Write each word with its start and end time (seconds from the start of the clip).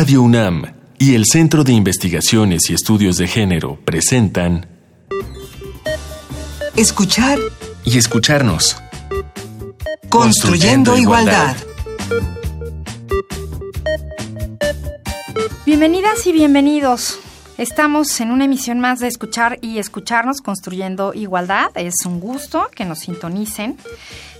Radio 0.00 0.22
UNAM 0.22 0.64
y 0.98 1.14
el 1.14 1.26
Centro 1.26 1.62
de 1.62 1.74
Investigaciones 1.74 2.70
y 2.70 2.72
Estudios 2.72 3.18
de 3.18 3.28
Género 3.28 3.78
presentan 3.84 4.66
Escuchar 6.74 7.38
y 7.84 7.98
escucharnos. 7.98 8.82
Construyendo, 10.08 10.96
igualdad. 10.96 11.54
Bienvenidas 15.66 16.26
y 16.26 16.32
bienvenidos. 16.32 17.18
Estamos 17.58 18.22
en 18.22 18.30
una 18.30 18.46
emisión 18.46 18.80
más 18.80 19.00
de 19.00 19.08
Escuchar 19.08 19.58
y 19.60 19.80
Escucharnos 19.80 20.40
Construyendo 20.40 21.12
Igualdad. 21.12 21.72
Es 21.74 22.06
un 22.06 22.20
gusto 22.20 22.70
que 22.74 22.86
nos 22.86 23.00
sintonicen. 23.00 23.76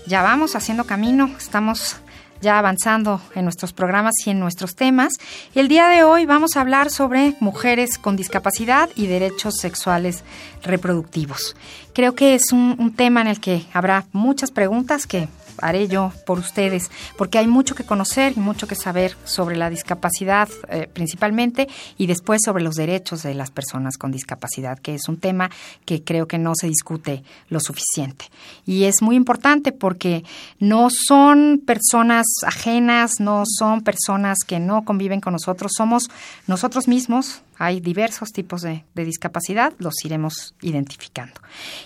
Ya 0.07 0.23
vamos 0.23 0.55
haciendo 0.55 0.85
camino, 0.85 1.29
estamos 1.37 1.97
ya 2.41 2.59
avanzando 2.59 3.21
en 3.35 3.45
nuestros 3.45 3.73
programas 3.73 4.13
y 4.25 4.31
en 4.31 4.39
nuestros 4.39 4.75
temas. 4.75 5.13
El 5.55 5.67
día 5.67 5.87
de 5.87 6.03
hoy 6.03 6.25
vamos 6.25 6.55
a 6.55 6.61
hablar 6.61 6.89
sobre 6.89 7.35
mujeres 7.39 7.97
con 7.97 8.15
discapacidad 8.15 8.89
y 8.95 9.07
derechos 9.07 9.55
sexuales 9.57 10.23
reproductivos. 10.63 11.55
Creo 11.93 12.15
que 12.15 12.35
es 12.35 12.51
un, 12.51 12.93
tema 12.95 13.21
en 13.21 13.27
el 13.27 13.39
que 13.39 13.65
habrá 13.73 14.05
muchas 14.11 14.51
preguntas 14.51 15.07
que 15.07 15.27
haré 15.57 15.87
yo 15.87 16.11
por 16.25 16.39
ustedes, 16.39 16.89
porque 17.17 17.37
hay 17.37 17.47
mucho 17.47 17.75
que 17.75 17.83
conocer 17.83 18.33
y 18.35 18.39
mucho 18.39 18.67
que 18.67 18.75
saber 18.75 19.15
sobre 19.25 19.57
la 19.57 19.69
discapacidad 19.69 20.49
eh, 20.69 20.89
principalmente 20.91 21.67
y 21.97 22.07
después 22.07 22.41
sobre 22.43 22.63
los 22.63 22.75
derechos 22.75 23.23
de 23.23 23.35
las 23.35 23.51
personas 23.51 23.97
con 23.97 24.11
discapacidad, 24.11 24.79
que 24.79 24.95
es 24.95 25.07
un 25.07 25.17
tema 25.17 25.49
que 25.85 26.03
creo 26.03 26.27
que 26.27 26.37
no 26.37 26.53
se 26.55 26.67
discute 26.67 27.23
lo 27.49 27.59
suficiente. 27.59 28.25
Y 28.65 28.85
es 28.85 29.01
muy 29.01 29.15
importante 29.15 29.71
porque 29.71 30.23
no 30.59 30.89
son 30.89 31.61
personas 31.65 32.25
ajenas, 32.45 33.19
no 33.19 33.43
son 33.45 33.81
personas 33.81 34.39
que 34.45 34.59
no 34.59 34.83
conviven 34.83 35.21
con 35.21 35.33
nosotros, 35.33 35.73
somos 35.75 36.09
nosotros 36.47 36.87
mismos, 36.87 37.41
hay 37.61 37.79
diversos 37.79 38.31
tipos 38.31 38.63
de, 38.63 38.83
discapacidad, 38.95 39.73
los 39.77 39.93
iremos 40.03 40.50
identificando. 40.61 41.33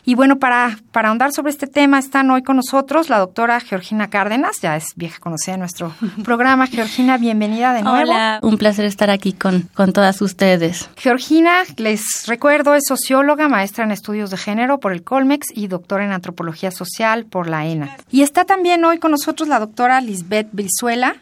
Y 0.03 0.15
bueno, 0.15 0.37
para, 0.37 0.77
para 0.91 1.09
ahondar 1.09 1.31
sobre 1.31 1.51
este 1.51 1.67
tema 1.67 1.99
están 1.99 2.29
hoy 2.31 2.43
con 2.43 2.57
nosotros 2.57 3.09
la 3.09 3.19
doctora 3.19 3.59
Georgina 3.59 4.09
Cárdenas, 4.09 4.61
ya 4.61 4.75
es 4.75 4.93
vieja 4.95 5.19
conocida 5.19 5.53
de 5.53 5.59
nuestro 5.59 5.93
programa. 6.23 6.67
Georgina, 6.67 7.17
bienvenida 7.17 7.73
de 7.73 7.81
nuevo. 7.81 8.11
Hola, 8.11 8.39
un 8.41 8.57
placer 8.57 8.85
estar 8.85 9.09
aquí 9.09 9.33
con, 9.33 9.69
con 9.73 9.93
todas 9.93 10.21
ustedes. 10.21 10.89
Georgina, 10.97 11.63
les 11.77 12.25
recuerdo, 12.27 12.75
es 12.75 12.83
socióloga, 12.87 13.47
maestra 13.47 13.83
en 13.83 13.91
estudios 13.91 14.29
de 14.29 14.37
género 14.37 14.79
por 14.79 14.91
el 14.91 15.03
Colmex 15.03 15.47
y 15.53 15.67
doctora 15.67 16.05
en 16.05 16.11
antropología 16.11 16.71
social 16.71 17.25
por 17.25 17.47
la 17.47 17.65
ENA. 17.65 17.97
Y 18.11 18.21
está 18.21 18.45
también 18.45 18.83
hoy 18.85 18.99
con 18.99 19.11
nosotros 19.11 19.47
la 19.47 19.59
doctora 19.59 20.01
Lisbeth 20.01 20.49
Brizuela. 20.51 21.15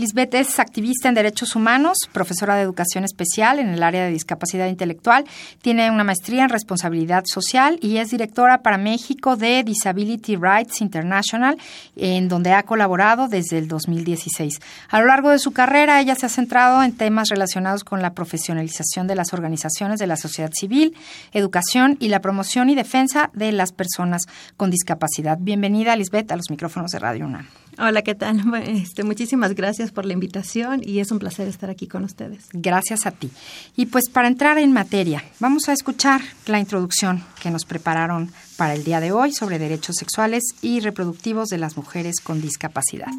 Lisbeth 0.00 0.32
es 0.32 0.58
activista 0.58 1.10
en 1.10 1.14
derechos 1.14 1.54
humanos, 1.54 1.98
profesora 2.10 2.56
de 2.56 2.62
educación 2.62 3.04
especial 3.04 3.58
en 3.58 3.68
el 3.68 3.82
área 3.82 4.02
de 4.02 4.10
discapacidad 4.10 4.66
intelectual, 4.66 5.26
tiene 5.60 5.90
una 5.90 6.04
maestría 6.04 6.42
en 6.42 6.48
responsabilidad 6.48 7.24
social 7.26 7.78
y 7.82 7.98
es 7.98 8.08
directora 8.08 8.62
para 8.62 8.78
México 8.78 9.36
de 9.36 9.62
Disability 9.62 10.36
Rights 10.36 10.80
International, 10.80 11.58
en 11.96 12.28
donde 12.28 12.54
ha 12.54 12.62
colaborado 12.62 13.28
desde 13.28 13.58
el 13.58 13.68
2016. 13.68 14.60
A 14.88 15.00
lo 15.00 15.06
largo 15.06 15.28
de 15.28 15.38
su 15.38 15.52
carrera, 15.52 16.00
ella 16.00 16.14
se 16.14 16.24
ha 16.24 16.30
centrado 16.30 16.82
en 16.82 16.92
temas 16.92 17.28
relacionados 17.28 17.84
con 17.84 18.00
la 18.00 18.14
profesionalización 18.14 19.06
de 19.06 19.16
las 19.16 19.34
organizaciones 19.34 19.98
de 19.98 20.06
la 20.06 20.16
sociedad 20.16 20.50
civil, 20.54 20.96
educación 21.32 21.98
y 22.00 22.08
la 22.08 22.22
promoción 22.22 22.70
y 22.70 22.74
defensa 22.74 23.30
de 23.34 23.52
las 23.52 23.72
personas 23.72 24.22
con 24.56 24.70
discapacidad. 24.70 25.36
Bienvenida, 25.38 25.94
Lisbeth, 25.94 26.32
a 26.32 26.36
los 26.36 26.48
micrófonos 26.48 26.90
de 26.90 27.00
Radio 27.00 27.26
UNAM. 27.26 27.46
Hola, 27.82 28.02
¿qué 28.02 28.14
tal? 28.14 28.42
Este, 28.66 29.04
muchísimas 29.04 29.54
gracias 29.54 29.90
por 29.90 30.04
la 30.04 30.12
invitación 30.12 30.82
y 30.84 30.98
es 30.98 31.10
un 31.10 31.18
placer 31.18 31.48
estar 31.48 31.70
aquí 31.70 31.86
con 31.86 32.04
ustedes. 32.04 32.48
Gracias 32.52 33.06
a 33.06 33.10
ti. 33.10 33.30
Y 33.74 33.86
pues 33.86 34.10
para 34.10 34.28
entrar 34.28 34.58
en 34.58 34.72
materia, 34.72 35.24
vamos 35.38 35.68
a 35.68 35.72
escuchar 35.72 36.20
la 36.46 36.58
introducción 36.58 37.24
que 37.42 37.50
nos 37.50 37.64
prepararon 37.64 38.30
para 38.58 38.74
el 38.74 38.84
día 38.84 39.00
de 39.00 39.12
hoy 39.12 39.32
sobre 39.32 39.58
derechos 39.58 39.96
sexuales 39.96 40.42
y 40.60 40.80
reproductivos 40.80 41.48
de 41.48 41.56
las 41.56 41.76
mujeres 41.76 42.20
con 42.20 42.42
discapacidad. 42.42 43.12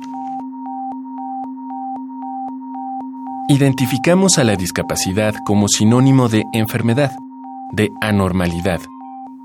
Identificamos 3.50 4.38
a 4.38 4.44
la 4.44 4.56
discapacidad 4.56 5.34
como 5.44 5.68
sinónimo 5.68 6.30
de 6.30 6.44
enfermedad, 6.54 7.12
de 7.74 7.90
anormalidad, 8.00 8.80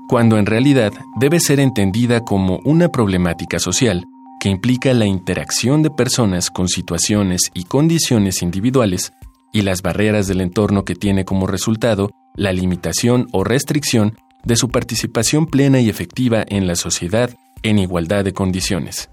cuando 0.07 0.37
en 0.37 0.45
realidad 0.45 0.93
debe 1.19 1.39
ser 1.39 1.59
entendida 1.59 2.23
como 2.23 2.59
una 2.63 2.89
problemática 2.89 3.59
social 3.59 4.07
implica 4.47 4.93
la 4.93 5.05
interacción 5.05 5.81
de 5.81 5.89
personas 5.89 6.49
con 6.49 6.67
situaciones 6.67 7.51
y 7.53 7.63
condiciones 7.63 8.41
individuales 8.41 9.13
y 9.53 9.61
las 9.61 9.81
barreras 9.81 10.27
del 10.27 10.41
entorno 10.41 10.85
que 10.85 10.95
tiene 10.95 11.25
como 11.25 11.47
resultado 11.47 12.11
la 12.35 12.53
limitación 12.53 13.27
o 13.31 13.43
restricción 13.43 14.15
de 14.43 14.55
su 14.55 14.69
participación 14.69 15.47
plena 15.47 15.79
y 15.79 15.89
efectiva 15.89 16.43
en 16.47 16.67
la 16.67 16.75
sociedad 16.75 17.31
en 17.63 17.79
igualdad 17.79 18.23
de 18.23 18.33
condiciones. 18.33 19.09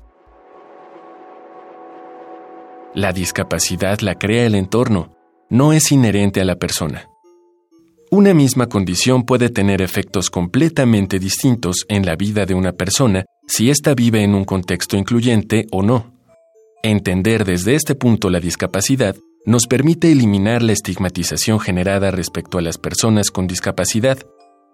La 2.95 3.13
discapacidad 3.13 4.01
la 4.01 4.15
crea 4.17 4.47
el 4.47 4.55
entorno, 4.55 5.17
no 5.51 5.73
es 5.73 5.91
inherente 5.91 6.41
a 6.41 6.45
la 6.45 6.57
persona. 6.57 7.09
Una 8.11 8.35
misma 8.35 8.69
condición 8.69 9.25
puede 9.25 9.49
tener 9.49 9.83
efectos 9.83 10.31
completamente 10.31 11.19
distintos 11.19 11.85
en 11.89 12.07
la 12.07 12.15
vida 12.15 12.47
de 12.47 12.55
una 12.55 12.73
persona 12.73 13.25
si 13.47 13.71
ésta 13.71 13.95
vive 13.95 14.23
en 14.23 14.35
un 14.35 14.45
contexto 14.45 14.97
incluyente 14.97 15.67
o 15.71 15.83
no. 15.83 16.13
Entender 16.83 17.45
desde 17.45 17.75
este 17.75 17.95
punto 17.95 18.31
la 18.31 18.41
discapacidad 18.41 19.17
nos 19.47 19.67
permite 19.67 20.11
eliminar 20.11 20.63
la 20.63 20.73
estigmatización 20.73 21.61
generada 21.61 22.11
respecto 22.11 22.59
a 22.59 22.63
las 22.63 22.79
personas 22.79 23.31
con 23.31 23.47
discapacidad. 23.47 24.19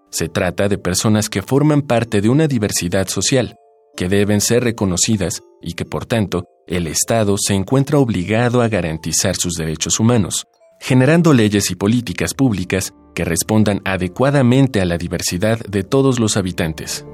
Se 0.09 0.29
trata 0.29 0.69
de 0.69 0.77
personas 0.77 1.29
que 1.29 1.41
forman 1.41 1.81
parte 1.81 2.21
de 2.21 2.29
una 2.29 2.47
diversidad 2.47 3.07
social, 3.07 3.55
que 3.95 4.07
deben 4.07 4.41
ser 4.41 4.63
reconocidas 4.63 5.41
y 5.61 5.73
que, 5.73 5.85
por 5.85 6.05
tanto, 6.05 6.45
el 6.67 6.87
Estado 6.87 7.35
se 7.37 7.53
encuentra 7.53 7.97
obligado 7.97 8.61
a 8.61 8.69
garantizar 8.69 9.35
sus 9.35 9.55
derechos 9.55 9.99
humanos, 9.99 10.45
generando 10.79 11.33
leyes 11.33 11.69
y 11.69 11.75
políticas 11.75 12.33
públicas 12.33 12.93
que 13.13 13.25
respondan 13.25 13.81
adecuadamente 13.83 14.79
a 14.79 14.85
la 14.85 14.97
diversidad 14.97 15.59
de 15.59 15.83
todos 15.83 16.19
los 16.19 16.37
habitantes. 16.37 17.05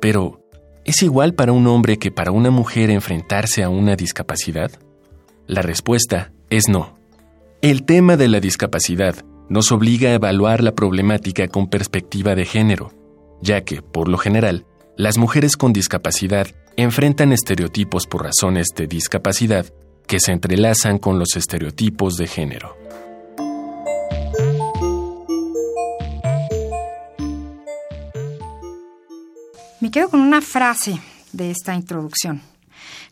Pero, 0.00 0.40
¿es 0.84 1.02
igual 1.02 1.34
para 1.34 1.52
un 1.52 1.66
hombre 1.66 1.98
que 1.98 2.10
para 2.10 2.30
una 2.30 2.50
mujer 2.50 2.90
enfrentarse 2.90 3.62
a 3.62 3.68
una 3.68 3.96
discapacidad? 3.96 4.70
La 5.46 5.62
respuesta 5.62 6.32
es 6.50 6.68
no. 6.68 6.98
El 7.62 7.84
tema 7.84 8.16
de 8.16 8.28
la 8.28 8.40
discapacidad 8.40 9.24
nos 9.48 9.72
obliga 9.72 10.10
a 10.10 10.14
evaluar 10.14 10.62
la 10.62 10.74
problemática 10.74 11.48
con 11.48 11.68
perspectiva 11.68 12.34
de 12.34 12.44
género, 12.44 12.92
ya 13.40 13.62
que, 13.62 13.82
por 13.82 14.08
lo 14.08 14.18
general, 14.18 14.66
las 14.96 15.18
mujeres 15.18 15.56
con 15.56 15.72
discapacidad 15.72 16.48
enfrentan 16.76 17.32
estereotipos 17.32 18.06
por 18.06 18.24
razones 18.24 18.68
de 18.76 18.86
discapacidad 18.86 19.66
que 20.06 20.20
se 20.20 20.32
entrelazan 20.32 20.98
con 20.98 21.18
los 21.18 21.36
estereotipos 21.36 22.16
de 22.16 22.26
género. 22.26 22.76
Me 29.86 29.92
quedo 29.92 30.08
con 30.08 30.18
una 30.18 30.40
frase 30.40 31.00
de 31.32 31.52
esta 31.52 31.72
introducción. 31.72 32.40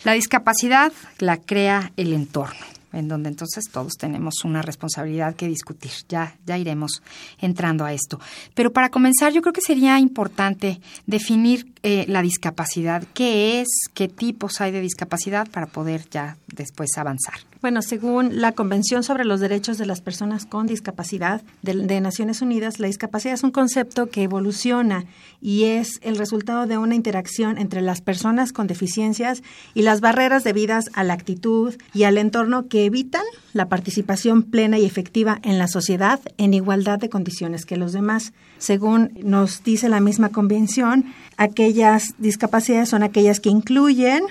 La 0.02 0.14
discapacidad 0.14 0.92
la 1.20 1.36
crea 1.36 1.92
el 1.96 2.12
entorno, 2.12 2.66
en 2.92 3.06
donde 3.06 3.28
entonces 3.28 3.66
todos 3.70 3.92
tenemos 3.92 4.44
una 4.44 4.60
responsabilidad 4.60 5.36
que 5.36 5.46
discutir. 5.46 5.92
Ya, 6.08 6.34
ya 6.44 6.58
iremos 6.58 7.00
entrando 7.38 7.84
a 7.84 7.92
esto. 7.92 8.18
Pero 8.54 8.72
para 8.72 8.88
comenzar, 8.88 9.32
yo 9.32 9.40
creo 9.40 9.52
que 9.52 9.60
sería 9.60 10.00
importante 10.00 10.80
definir 11.06 11.72
eh, 11.84 12.06
la 12.08 12.22
discapacidad, 12.22 13.04
qué 13.14 13.60
es, 13.60 13.68
qué 13.94 14.08
tipos 14.08 14.60
hay 14.60 14.72
de 14.72 14.80
discapacidad 14.80 15.48
para 15.48 15.68
poder 15.68 16.10
ya 16.10 16.38
después 16.48 16.98
avanzar. 16.98 17.34
Bueno, 17.64 17.80
según 17.80 18.42
la 18.42 18.52
Convención 18.52 19.02
sobre 19.02 19.24
los 19.24 19.40
Derechos 19.40 19.78
de 19.78 19.86
las 19.86 20.02
Personas 20.02 20.44
con 20.44 20.66
Discapacidad 20.66 21.40
de, 21.62 21.98
Naciones 22.02 22.42
Unidas, 22.42 22.78
la 22.78 22.88
discapacidad 22.88 23.32
es 23.32 23.42
un 23.42 23.52
concepto 23.52 24.10
que 24.10 24.22
evoluciona 24.22 25.06
y 25.40 25.64
es 25.64 25.98
el 26.02 26.18
resultado 26.18 26.66
de 26.66 26.76
una 26.76 26.94
interacción 26.94 27.56
entre 27.56 27.80
las 27.80 28.02
personas 28.02 28.52
con 28.52 28.66
deficiencias 28.66 29.42
y 29.72 29.80
las 29.80 30.02
barreras 30.02 30.44
debidas 30.44 30.90
a 30.92 31.04
la 31.04 31.14
actitud 31.14 31.72
y 31.94 32.02
al 32.02 32.18
entorno 32.18 32.68
que 32.68 32.84
evitan 32.84 33.24
la 33.54 33.70
participación 33.70 34.42
plena 34.42 34.78
y 34.78 34.84
efectiva 34.84 35.38
en 35.42 35.56
la 35.56 35.66
sociedad 35.66 36.20
en 36.36 36.52
igualdad 36.52 36.98
de 36.98 37.08
condiciones 37.08 37.64
que 37.64 37.78
los 37.78 37.94
demás. 37.94 38.34
Según 38.58 39.18
nos 39.22 39.64
dice 39.64 39.88
la 39.88 40.00
misma 40.00 40.28
convención, 40.28 41.06
aquellas 41.38 42.14
discapacidades 42.18 42.90
son 42.90 43.02
aquellas 43.02 43.40
que 43.40 43.48
incluyen 43.48 44.24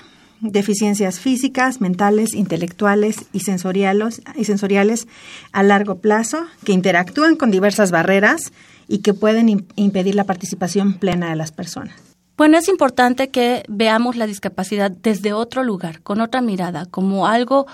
deficiencias 0.50 1.20
físicas, 1.20 1.80
mentales, 1.80 2.34
intelectuales 2.34 3.26
y 3.32 3.40
sensoriales, 3.40 4.22
y 4.36 4.44
sensoriales 4.44 5.08
a 5.52 5.62
largo 5.62 5.96
plazo 5.96 6.46
que 6.64 6.72
interactúan 6.72 7.36
con 7.36 7.50
diversas 7.50 7.90
barreras 7.90 8.52
y 8.86 8.98
que 8.98 9.14
pueden 9.14 9.66
impedir 9.76 10.14
la 10.14 10.24
participación 10.24 10.94
plena 10.94 11.30
de 11.30 11.36
las 11.36 11.52
personas. 11.52 11.94
Bueno, 12.36 12.58
es 12.58 12.68
importante 12.68 13.30
que 13.30 13.62
veamos 13.68 14.16
la 14.16 14.26
discapacidad 14.26 14.90
desde 14.90 15.32
otro 15.32 15.62
lugar, 15.62 16.02
con 16.02 16.20
otra 16.20 16.40
mirada, 16.40 16.84
como 16.86 17.26
algo 17.26 17.66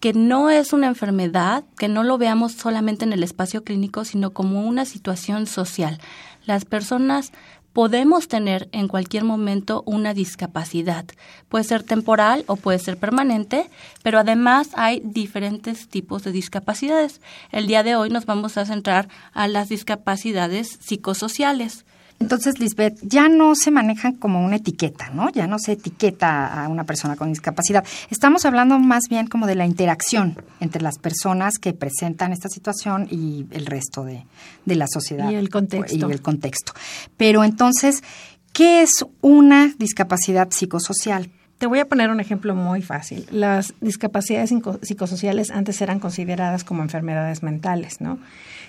que 0.00 0.12
no 0.12 0.50
es 0.50 0.72
una 0.72 0.88
enfermedad, 0.88 1.64
que 1.76 1.88
no 1.88 2.02
lo 2.02 2.18
veamos 2.18 2.52
solamente 2.52 3.04
en 3.04 3.12
el 3.12 3.22
espacio 3.22 3.64
clínico, 3.64 4.04
sino 4.04 4.30
como 4.30 4.66
una 4.66 4.84
situación 4.84 5.46
social. 5.46 5.98
Las 6.46 6.64
personas 6.64 7.32
podemos 7.78 8.26
tener 8.26 8.68
en 8.72 8.88
cualquier 8.88 9.22
momento 9.22 9.84
una 9.86 10.12
discapacidad. 10.12 11.04
Puede 11.48 11.62
ser 11.62 11.84
temporal 11.84 12.42
o 12.48 12.56
puede 12.56 12.80
ser 12.80 12.98
permanente, 12.98 13.70
pero 14.02 14.18
además 14.18 14.70
hay 14.74 15.00
diferentes 15.04 15.86
tipos 15.86 16.24
de 16.24 16.32
discapacidades. 16.32 17.20
El 17.52 17.68
día 17.68 17.84
de 17.84 17.94
hoy 17.94 18.10
nos 18.10 18.26
vamos 18.26 18.58
a 18.58 18.66
centrar 18.66 19.08
a 19.32 19.46
las 19.46 19.68
discapacidades 19.68 20.76
psicosociales. 20.80 21.84
Entonces, 22.20 22.58
Lisbeth, 22.58 22.98
ya 23.02 23.28
no 23.28 23.54
se 23.54 23.70
manejan 23.70 24.14
como 24.14 24.44
una 24.44 24.56
etiqueta, 24.56 25.10
¿no? 25.10 25.30
Ya 25.30 25.46
no 25.46 25.58
se 25.58 25.72
etiqueta 25.72 26.64
a 26.64 26.68
una 26.68 26.84
persona 26.84 27.16
con 27.16 27.28
discapacidad. 27.28 27.84
Estamos 28.10 28.44
hablando 28.44 28.78
más 28.78 29.04
bien 29.08 29.28
como 29.28 29.46
de 29.46 29.54
la 29.54 29.66
interacción 29.66 30.36
entre 30.60 30.82
las 30.82 30.98
personas 30.98 31.58
que 31.58 31.72
presentan 31.72 32.32
esta 32.32 32.48
situación 32.48 33.06
y 33.10 33.46
el 33.52 33.66
resto 33.66 34.04
de, 34.04 34.24
la 34.66 34.86
sociedad. 34.88 35.30
Y 35.30 35.36
el 35.36 35.48
contexto. 35.48 36.08
Y 36.08 36.12
el 36.12 36.20
contexto. 36.20 36.72
Pero 37.16 37.44
entonces, 37.44 38.02
¿qué 38.52 38.82
es 38.82 39.04
una 39.20 39.72
discapacidad 39.78 40.50
psicosocial? 40.50 41.30
Te 41.58 41.66
voy 41.66 41.80
a 41.80 41.86
poner 41.86 42.10
un 42.10 42.20
ejemplo 42.20 42.54
muy 42.54 42.82
fácil. 42.82 43.26
Las 43.30 43.74
discapacidades 43.80 44.52
psicosociales 44.82 45.50
antes 45.50 45.80
eran 45.80 45.98
consideradas 45.98 46.62
como 46.64 46.82
enfermedades 46.82 47.42
mentales, 47.42 48.00
¿no? 48.00 48.18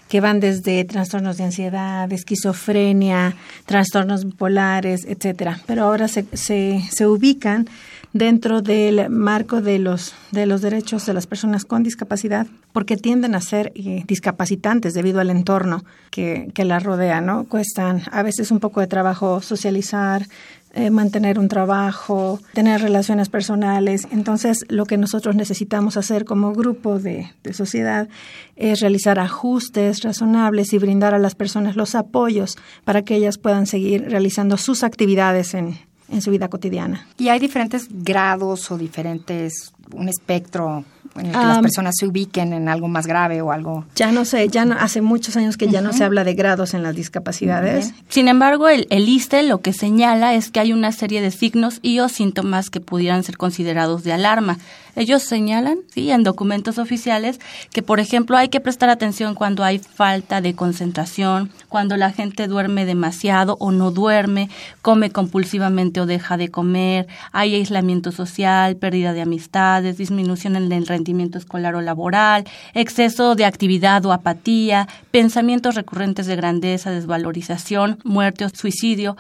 que 0.09 0.21
van 0.21 0.39
desde 0.39 0.83
trastornos 0.85 1.37
de 1.37 1.43
ansiedad, 1.43 2.11
esquizofrenia, 2.11 3.35
trastornos 3.65 4.25
bipolares, 4.25 5.05
etcétera. 5.05 5.61
Pero 5.67 5.83
ahora 5.83 6.07
se, 6.07 6.25
se, 6.33 6.81
se 6.91 7.05
ubican 7.05 7.69
dentro 8.11 8.63
del 8.63 9.07
marco 9.11 9.61
de 9.61 9.77
los, 9.77 10.15
de 10.31 10.47
los 10.47 10.61
derechos 10.61 11.05
de 11.05 11.13
las 11.13 11.27
personas 11.27 11.63
con 11.63 11.83
discapacidad, 11.83 12.47
porque 12.73 12.97
tienden 12.97 13.35
a 13.35 13.41
ser 13.41 13.71
eh, 13.75 14.03
discapacitantes 14.07 14.95
debido 14.95 15.19
al 15.19 15.29
entorno 15.29 15.83
que, 16.09 16.49
que 16.55 16.65
la 16.65 16.79
rodea, 16.79 17.21
¿no? 17.21 17.43
Cuestan 17.43 18.01
a 18.11 18.23
veces 18.23 18.49
un 18.49 18.59
poco 18.59 18.81
de 18.81 18.87
trabajo 18.87 19.41
socializar, 19.41 20.25
eh, 20.73 20.91
mantener 20.91 21.39
un 21.39 21.47
trabajo, 21.47 22.39
tener 22.53 22.81
relaciones 22.81 23.27
personales. 23.29 24.07
Entonces, 24.11 24.65
lo 24.69 24.85
que 24.85 24.97
nosotros 24.97 25.35
necesitamos 25.35 25.97
hacer 25.97 26.25
como 26.25 26.53
grupo 26.53 26.99
de, 26.99 27.31
de, 27.43 27.53
sociedad 27.53 28.07
es 28.55 28.79
realizar 28.79 29.17
ajustes 29.19 30.03
razonables 30.03 30.71
y 30.73 30.77
brindar 30.77 31.15
a 31.15 31.19
las 31.19 31.33
personas 31.33 31.75
los 31.75 31.95
apoyos 31.95 32.55
para 32.83 33.01
que 33.01 33.15
ellas 33.15 33.37
puedan 33.37 33.65
seguir 33.65 34.09
realizando 34.09 34.57
sus 34.57 34.83
actividades 34.83 35.55
en, 35.55 35.77
en 36.11 36.21
su 36.21 36.31
vida 36.31 36.49
cotidiana. 36.49 37.07
Y 37.17 37.29
hay 37.29 37.39
diferentes 37.39 37.87
grados 37.89 38.71
o 38.71 38.77
diferentes, 38.77 39.73
un 39.93 40.09
espectro 40.09 40.85
en 41.15 41.27
el 41.27 41.31
que 41.31 41.37
las 41.37 41.59
personas 41.59 41.95
se 41.97 42.07
ubiquen 42.07 42.53
en 42.53 42.69
algo 42.69 42.87
más 42.87 43.07
grave 43.07 43.41
o 43.41 43.51
algo. 43.51 43.85
Ya 43.95 44.11
no 44.11 44.25
sé, 44.25 44.47
ya 44.49 44.65
no, 44.65 44.75
hace 44.79 45.01
muchos 45.01 45.35
años 45.37 45.57
que 45.57 45.67
ya 45.67 45.81
no 45.81 45.93
se 45.93 46.03
habla 46.03 46.23
de 46.23 46.33
grados 46.33 46.73
en 46.73 46.83
las 46.83 46.95
discapacidades. 46.95 47.93
Sin 48.09 48.27
embargo, 48.27 48.69
el, 48.69 48.87
el 48.89 49.07
ISTE 49.07 49.43
lo 49.43 49.61
que 49.61 49.73
señala 49.73 50.33
es 50.35 50.51
que 50.51 50.59
hay 50.59 50.73
una 50.73 50.91
serie 50.91 51.21
de 51.21 51.31
signos 51.31 51.79
y 51.81 51.99
o 51.99 52.09
síntomas 52.09 52.69
que 52.69 52.79
pudieran 52.79 53.23
ser 53.23 53.37
considerados 53.37 54.03
de 54.03 54.13
alarma. 54.13 54.57
Ellos 54.95 55.23
señalan, 55.23 55.79
sí, 55.93 56.11
en 56.11 56.23
documentos 56.23 56.77
oficiales 56.77 57.39
que, 57.71 57.81
por 57.81 57.99
ejemplo, 57.99 58.37
hay 58.37 58.49
que 58.49 58.59
prestar 58.59 58.89
atención 58.89 59.35
cuando 59.35 59.63
hay 59.63 59.79
falta 59.79 60.41
de 60.41 60.55
concentración, 60.55 61.51
cuando 61.67 61.97
la 61.97 62.11
gente 62.11 62.47
duerme 62.47 62.85
demasiado 62.85 63.57
o 63.59 63.71
no 63.71 63.91
duerme, 63.91 64.49
come 64.81 65.11
compulsivamente 65.11 66.01
o 66.01 66.05
deja 66.05 66.37
de 66.37 66.49
comer, 66.49 67.07
hay 67.31 67.55
aislamiento 67.55 68.11
social, 68.11 68.75
pérdida 68.75 69.13
de 69.13 69.21
amistades, 69.21 69.97
disminución 69.97 70.55
en 70.55 70.71
el 70.71 70.87
rendimiento 70.87 71.37
escolar 71.37 71.75
o 71.75 71.81
laboral, 71.81 72.45
exceso 72.73 73.35
de 73.35 73.45
actividad 73.45 74.05
o 74.05 74.13
apatía, 74.13 74.87
pensamientos 75.11 75.75
recurrentes 75.75 76.27
de 76.27 76.35
grandeza, 76.35 76.91
desvalorización, 76.91 77.99
muerte 78.03 78.45
o 78.45 78.49
suicidio, 78.49 79.17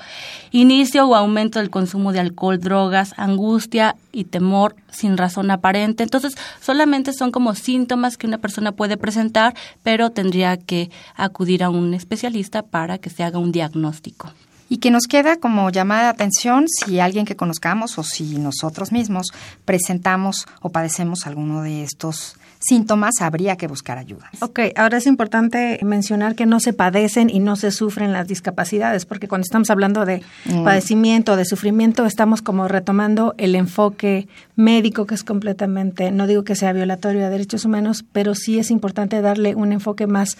inicio 0.51 1.07
o 1.07 1.15
aumento 1.15 1.59
del 1.59 1.69
consumo 1.69 2.11
de 2.11 2.19
alcohol, 2.19 2.59
drogas, 2.59 3.13
angustia 3.17 3.95
y 4.11 4.25
temor 4.25 4.75
sin 4.91 5.17
razón 5.17 5.51
aparente. 5.59 6.03
Entonces, 6.03 6.35
solamente 6.61 7.13
son 7.13 7.31
como 7.31 7.55
síntomas 7.55 8.17
que 8.17 8.27
una 8.27 8.39
persona 8.39 8.71
puede 8.71 8.97
presentar, 8.97 9.55
pero 9.83 10.09
tendría 10.09 10.57
que 10.57 10.89
acudir 11.15 11.63
a 11.63 11.69
un 11.69 11.93
especialista 11.93 12.63
para 12.63 12.97
que 12.97 13.09
se 13.09 13.23
haga 13.23 13.39
un 13.39 13.51
diagnóstico. 13.51 14.31
Y 14.71 14.77
que 14.77 14.91
nos 14.91 15.07
queda 15.07 15.37
como 15.37 15.69
llamada 15.71 16.03
de 16.03 16.09
atención 16.09 16.65
si 16.67 16.99
alguien 16.99 17.25
que 17.25 17.35
conozcamos 17.35 17.97
o 17.97 18.03
si 18.03 18.37
nosotros 18.37 18.91
mismos 18.91 19.27
presentamos 19.65 20.45
o 20.61 20.69
padecemos 20.69 21.25
alguno 21.25 21.63
de 21.63 21.83
estos 21.83 22.35
síntomas, 22.59 23.15
habría 23.21 23.55
que 23.55 23.67
buscar 23.67 23.97
ayuda. 23.97 24.29
Ok, 24.41 24.59
ahora 24.75 24.97
es 24.97 25.07
importante 25.07 25.79
mencionar 25.83 26.35
que 26.35 26.45
no 26.45 26.59
se 26.59 26.73
padecen 26.73 27.29
y 27.29 27.39
no 27.39 27.55
se 27.55 27.71
sufren 27.71 28.11
las 28.13 28.27
discapacidades, 28.27 29.05
porque 29.05 29.27
cuando 29.27 29.43
estamos 29.43 29.69
hablando 29.69 30.05
de 30.05 30.21
mm. 30.45 30.63
padecimiento, 30.63 31.35
de 31.35 31.45
sufrimiento, 31.45 32.05
estamos 32.05 32.41
como 32.41 32.67
retomando 32.67 33.33
el 33.37 33.55
enfoque 33.55 34.27
médico 34.55 35.05
que 35.05 35.15
es 35.15 35.23
completamente, 35.23 36.11
no 36.11 36.27
digo 36.27 36.43
que 36.43 36.55
sea 36.55 36.73
violatorio 36.73 37.21
de 37.21 37.29
derechos 37.29 37.65
humanos, 37.65 38.03
pero 38.11 38.35
sí 38.35 38.59
es 38.59 38.71
importante 38.71 39.21
darle 39.21 39.55
un 39.55 39.71
enfoque 39.71 40.05
más 40.05 40.37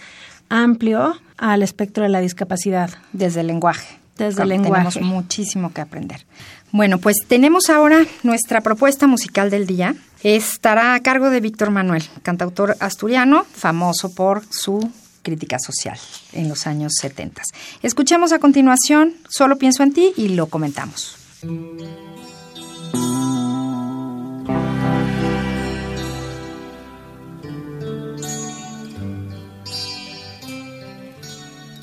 amplio 0.50 1.14
al 1.38 1.62
espectro 1.62 2.02
de 2.02 2.10
la 2.10 2.20
discapacidad. 2.20 2.90
Desde 3.12 3.40
el 3.40 3.46
lenguaje. 3.46 3.98
Desde 4.18 4.42
el 4.42 4.50
lenguaje. 4.50 4.90
Tenemos 4.92 5.00
muchísimo 5.00 5.72
que 5.72 5.80
aprender. 5.80 6.26
Bueno, 6.72 6.98
pues 6.98 7.16
tenemos 7.26 7.70
ahora 7.70 8.04
nuestra 8.22 8.60
propuesta 8.60 9.06
musical 9.06 9.48
del 9.48 9.66
día. 9.66 9.94
Estará 10.22 10.94
a 10.94 11.00
cargo 11.00 11.30
de 11.30 11.40
Víctor 11.40 11.70
Manuel, 11.70 12.04
cantautor 12.22 12.76
asturiano, 12.80 13.46
famoso 13.54 14.14
por 14.14 14.42
su 14.50 14.90
crítica 15.22 15.58
social 15.58 15.98
en 16.32 16.48
los 16.48 16.66
años 16.66 16.92
70. 17.00 17.42
Escuchemos 17.82 18.32
a 18.32 18.38
continuación 18.38 19.14
Solo 19.28 19.56
pienso 19.56 19.82
en 19.82 19.92
ti 19.92 20.12
y 20.16 20.28
lo 20.28 20.46
comentamos. 20.46 21.16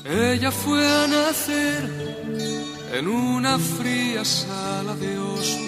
Ella 0.04 0.50
fue 0.50 0.86
a 0.86 1.06
nacer 1.06 1.84
en 2.94 3.08
una 3.08 3.58
fría 3.58 4.24
sala 4.24 4.94
de 4.94 5.18
hospital. 5.18 5.67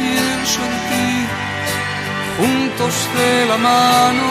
pienso 0.00 0.58
en 0.68 0.74
ti. 0.88 1.10
Juntos 2.38 2.94
de 3.16 3.32
la 3.50 3.58
mano 3.70 4.26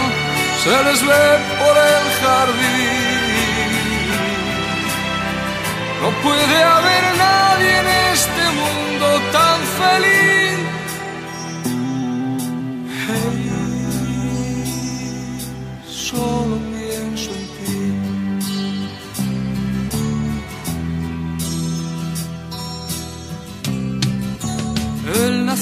se 0.63 0.75
les 0.87 0.99
ve 1.09 1.25
por 1.61 1.75
el 1.93 2.05
jardín. 2.21 3.69
No 6.01 6.09
puede 6.25 6.57
haber 6.75 7.03
nadie 7.25 7.71
en 7.83 7.87
este 8.13 8.43
mundo 8.59 9.07
tan 9.37 9.59
feliz. 9.81 10.48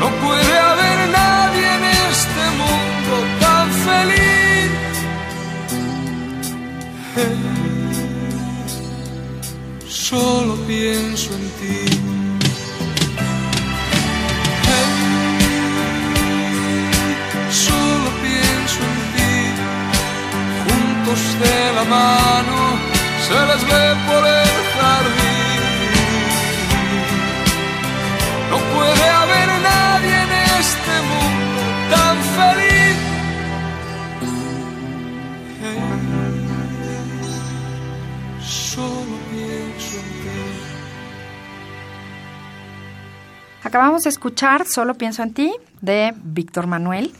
No 0.00 0.08
puede 0.24 0.58
haber 0.58 0.98
nadie 1.20 1.66
en 1.78 1.84
este 2.10 2.44
mundo 2.60 3.14
tan 3.40 3.66
feliz. 3.86 4.70
Solo 9.88 10.54
pienso 10.66 11.30
en 11.34 11.46
ti. 11.58 11.80
Solo 17.50 18.08
pienso 18.24 18.78
en 18.90 18.98
ti. 19.14 19.34
Juntos 20.64 21.20
de 21.42 21.56
la 21.76 21.84
mano 21.84 22.71
se 23.26 23.38
les 23.50 23.62
ve 23.70 23.84
por 24.06 24.22
el 24.26 24.56
jardín. 24.74 25.52
No 28.50 28.58
puede 28.74 29.06
haber 29.20 29.48
nadie 29.70 30.16
en 30.26 30.32
este 30.60 30.94
mundo 31.10 31.62
tan 31.90 32.16
feliz. 32.36 32.96
Hey, 35.60 35.78
solo 38.42 39.14
pienso 39.30 39.96
en 39.96 40.08
ti. 40.22 40.32
Acabamos 43.64 44.02
de 44.02 44.10
escuchar 44.10 44.66
Solo 44.66 44.94
pienso 44.94 45.22
en 45.22 45.32
ti 45.32 45.54
de 45.80 46.12
Víctor 46.22 46.66
Manuel. 46.66 47.12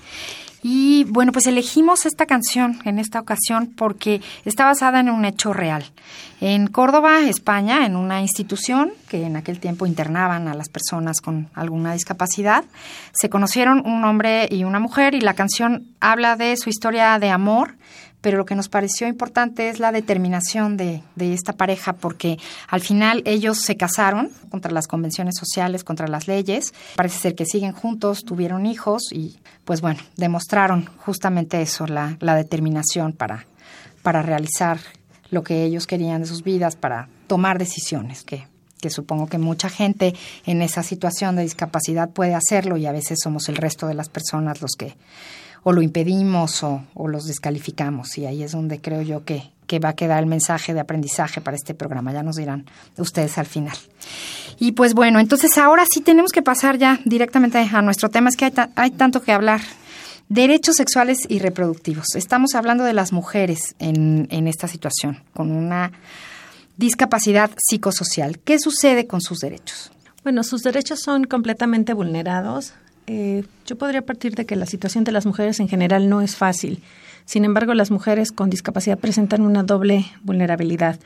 Y 0.62 1.04
bueno, 1.04 1.32
pues 1.32 1.46
elegimos 1.48 2.06
esta 2.06 2.26
canción 2.26 2.78
en 2.84 3.00
esta 3.00 3.18
ocasión 3.18 3.72
porque 3.76 4.20
está 4.44 4.64
basada 4.64 5.00
en 5.00 5.10
un 5.10 5.24
hecho 5.24 5.52
real. 5.52 5.84
En 6.40 6.68
Córdoba, 6.68 7.20
España, 7.28 7.84
en 7.84 7.96
una 7.96 8.20
institución 8.20 8.92
que 9.08 9.24
en 9.24 9.36
aquel 9.36 9.58
tiempo 9.58 9.86
internaban 9.86 10.46
a 10.46 10.54
las 10.54 10.68
personas 10.68 11.20
con 11.20 11.48
alguna 11.54 11.94
discapacidad, 11.94 12.64
se 13.12 13.28
conocieron 13.28 13.84
un 13.84 14.04
hombre 14.04 14.48
y 14.50 14.64
una 14.64 14.78
mujer 14.78 15.14
y 15.14 15.20
la 15.20 15.34
canción 15.34 15.86
habla 16.00 16.36
de 16.36 16.56
su 16.56 16.70
historia 16.70 17.18
de 17.18 17.30
amor, 17.30 17.74
pero 18.22 18.38
lo 18.38 18.46
que 18.46 18.54
nos 18.54 18.70
pareció 18.70 19.06
importante 19.06 19.68
es 19.68 19.80
la 19.80 19.92
determinación 19.92 20.78
de, 20.78 21.02
de, 21.16 21.34
esta 21.34 21.52
pareja, 21.52 21.92
porque 21.92 22.38
al 22.68 22.80
final 22.80 23.22
ellos 23.26 23.58
se 23.58 23.76
casaron 23.76 24.30
contra 24.48 24.72
las 24.72 24.86
convenciones 24.86 25.34
sociales, 25.36 25.84
contra 25.84 26.08
las 26.08 26.28
leyes. 26.28 26.72
Parece 26.96 27.18
ser 27.18 27.34
que 27.34 27.44
siguen 27.44 27.72
juntos, 27.72 28.24
tuvieron 28.24 28.64
hijos 28.64 29.12
y, 29.12 29.38
pues 29.64 29.80
bueno, 29.82 30.00
demostraron 30.16 30.88
justamente 30.98 31.60
eso, 31.60 31.86
la, 31.86 32.16
la 32.20 32.36
determinación 32.36 33.12
para, 33.12 33.46
para 34.02 34.22
realizar 34.22 34.78
lo 35.30 35.42
que 35.42 35.64
ellos 35.64 35.86
querían 35.86 36.22
de 36.22 36.28
sus 36.28 36.44
vidas, 36.44 36.76
para 36.76 37.08
tomar 37.26 37.58
decisiones 37.58 38.22
que 38.22 38.46
que 38.82 38.90
supongo 38.90 39.28
que 39.28 39.38
mucha 39.38 39.70
gente 39.70 40.12
en 40.44 40.60
esa 40.60 40.82
situación 40.82 41.36
de 41.36 41.42
discapacidad 41.42 42.10
puede 42.10 42.34
hacerlo 42.34 42.76
y 42.76 42.86
a 42.86 42.92
veces 42.92 43.20
somos 43.22 43.48
el 43.48 43.54
resto 43.56 43.86
de 43.86 43.94
las 43.94 44.08
personas 44.08 44.60
los 44.60 44.72
que 44.72 44.96
o 45.62 45.72
lo 45.72 45.82
impedimos 45.82 46.62
o, 46.62 46.82
o, 46.94 47.08
los 47.08 47.26
descalificamos. 47.26 48.18
Y 48.18 48.26
ahí 48.26 48.42
es 48.42 48.52
donde 48.52 48.80
creo 48.80 49.02
yo 49.02 49.24
que, 49.24 49.50
que, 49.66 49.78
va 49.78 49.90
a 49.90 49.92
quedar 49.94 50.20
el 50.20 50.26
mensaje 50.26 50.74
de 50.74 50.80
aprendizaje 50.80 51.40
para 51.40 51.56
este 51.56 51.74
programa. 51.74 52.12
Ya 52.12 52.22
nos 52.22 52.36
dirán 52.36 52.66
ustedes 52.98 53.38
al 53.38 53.46
final. 53.46 53.76
Y 54.58 54.72
pues 54.72 54.94
bueno, 54.94 55.20
entonces 55.20 55.56
ahora 55.58 55.84
sí 55.90 56.00
tenemos 56.00 56.32
que 56.32 56.42
pasar 56.42 56.78
ya 56.78 57.00
directamente 57.04 57.58
a 57.58 57.82
nuestro 57.82 58.08
tema. 58.08 58.28
Es 58.28 58.36
que 58.36 58.46
hay, 58.46 58.52
hay 58.74 58.90
tanto 58.90 59.22
que 59.22 59.32
hablar. 59.32 59.60
Derechos 60.28 60.76
sexuales 60.76 61.18
y 61.28 61.40
reproductivos. 61.40 62.14
Estamos 62.14 62.54
hablando 62.54 62.84
de 62.84 62.94
las 62.94 63.12
mujeres 63.12 63.74
en, 63.78 64.28
en 64.30 64.48
esta 64.48 64.66
situación, 64.66 65.22
con 65.34 65.50
una 65.50 65.92
discapacidad 66.76 67.50
psicosocial. 67.58 68.38
¿Qué 68.38 68.58
sucede 68.58 69.06
con 69.06 69.20
sus 69.20 69.40
derechos? 69.40 69.92
Bueno, 70.22 70.42
sus 70.42 70.62
derechos 70.62 71.00
son 71.00 71.24
completamente 71.24 71.92
vulnerados 71.92 72.74
eh, 73.06 73.44
yo 73.66 73.76
podría 73.76 74.02
partir 74.02 74.34
de 74.34 74.46
que 74.46 74.56
la 74.56 74.66
situación 74.66 75.04
de 75.04 75.12
las 75.12 75.26
mujeres 75.26 75.60
en 75.60 75.68
general 75.68 76.08
no 76.08 76.20
es 76.20 76.36
fácil. 76.36 76.82
Sin 77.24 77.44
embargo, 77.44 77.74
las 77.74 77.90
mujeres 77.90 78.32
con 78.32 78.50
discapacidad 78.50 78.98
presentan 78.98 79.42
una 79.42 79.62
doble 79.62 80.06
vulnerabilidad 80.22 80.98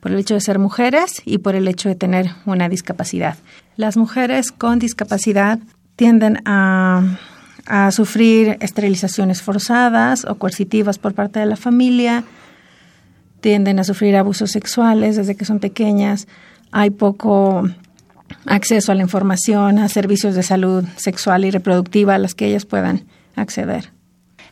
por 0.00 0.12
el 0.12 0.18
hecho 0.18 0.34
de 0.34 0.40
ser 0.40 0.58
mujeres 0.58 1.22
y 1.24 1.38
por 1.38 1.54
el 1.54 1.68
hecho 1.68 1.88
de 1.88 1.94
tener 1.94 2.30
una 2.46 2.68
discapacidad. 2.68 3.36
Las 3.76 3.96
mujeres 3.96 4.50
con 4.50 4.78
discapacidad 4.78 5.58
tienden 5.96 6.38
a, 6.46 7.18
a 7.66 7.90
sufrir 7.90 8.56
esterilizaciones 8.60 9.42
forzadas 9.42 10.24
o 10.24 10.36
coercitivas 10.36 10.98
por 10.98 11.14
parte 11.14 11.40
de 11.40 11.46
la 11.46 11.56
familia, 11.56 12.24
tienden 13.40 13.78
a 13.78 13.84
sufrir 13.84 14.16
abusos 14.16 14.50
sexuales 14.50 15.16
desde 15.16 15.36
que 15.36 15.44
son 15.44 15.60
pequeñas, 15.60 16.26
hay 16.72 16.90
poco 16.90 17.68
acceso 18.46 18.92
a 18.92 18.94
la 18.94 19.02
información, 19.02 19.78
a 19.78 19.88
servicios 19.88 20.34
de 20.34 20.42
salud 20.42 20.84
sexual 20.96 21.44
y 21.44 21.50
reproductiva 21.50 22.14
a 22.14 22.18
las 22.18 22.34
que 22.34 22.46
ellas 22.46 22.64
puedan 22.64 23.04
acceder. 23.36 23.90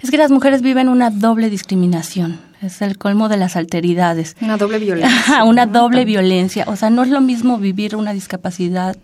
Es 0.01 0.11
que 0.11 0.17
las 0.17 0.31
mujeres 0.31 0.63
viven 0.63 0.89
una 0.89 1.11
doble 1.11 1.51
discriminación. 1.51 2.41
Es 2.63 2.83
el 2.83 2.99
colmo 2.99 3.29
de 3.29 3.37
las 3.37 3.57
alteridades. 3.57 4.37
Una 4.41 4.57
doble 4.57 4.79
violencia. 4.81 5.45
una 5.45 5.67
doble 5.67 6.05
violencia. 6.05 6.65
O 6.69 6.77
sea, 6.77 6.91
no 6.91 7.03
es 7.03 7.09
lo 7.09 7.21
mismo 7.21 7.59
vivir 7.59 7.97
una 7.97 8.13
discapacidad 8.13 8.97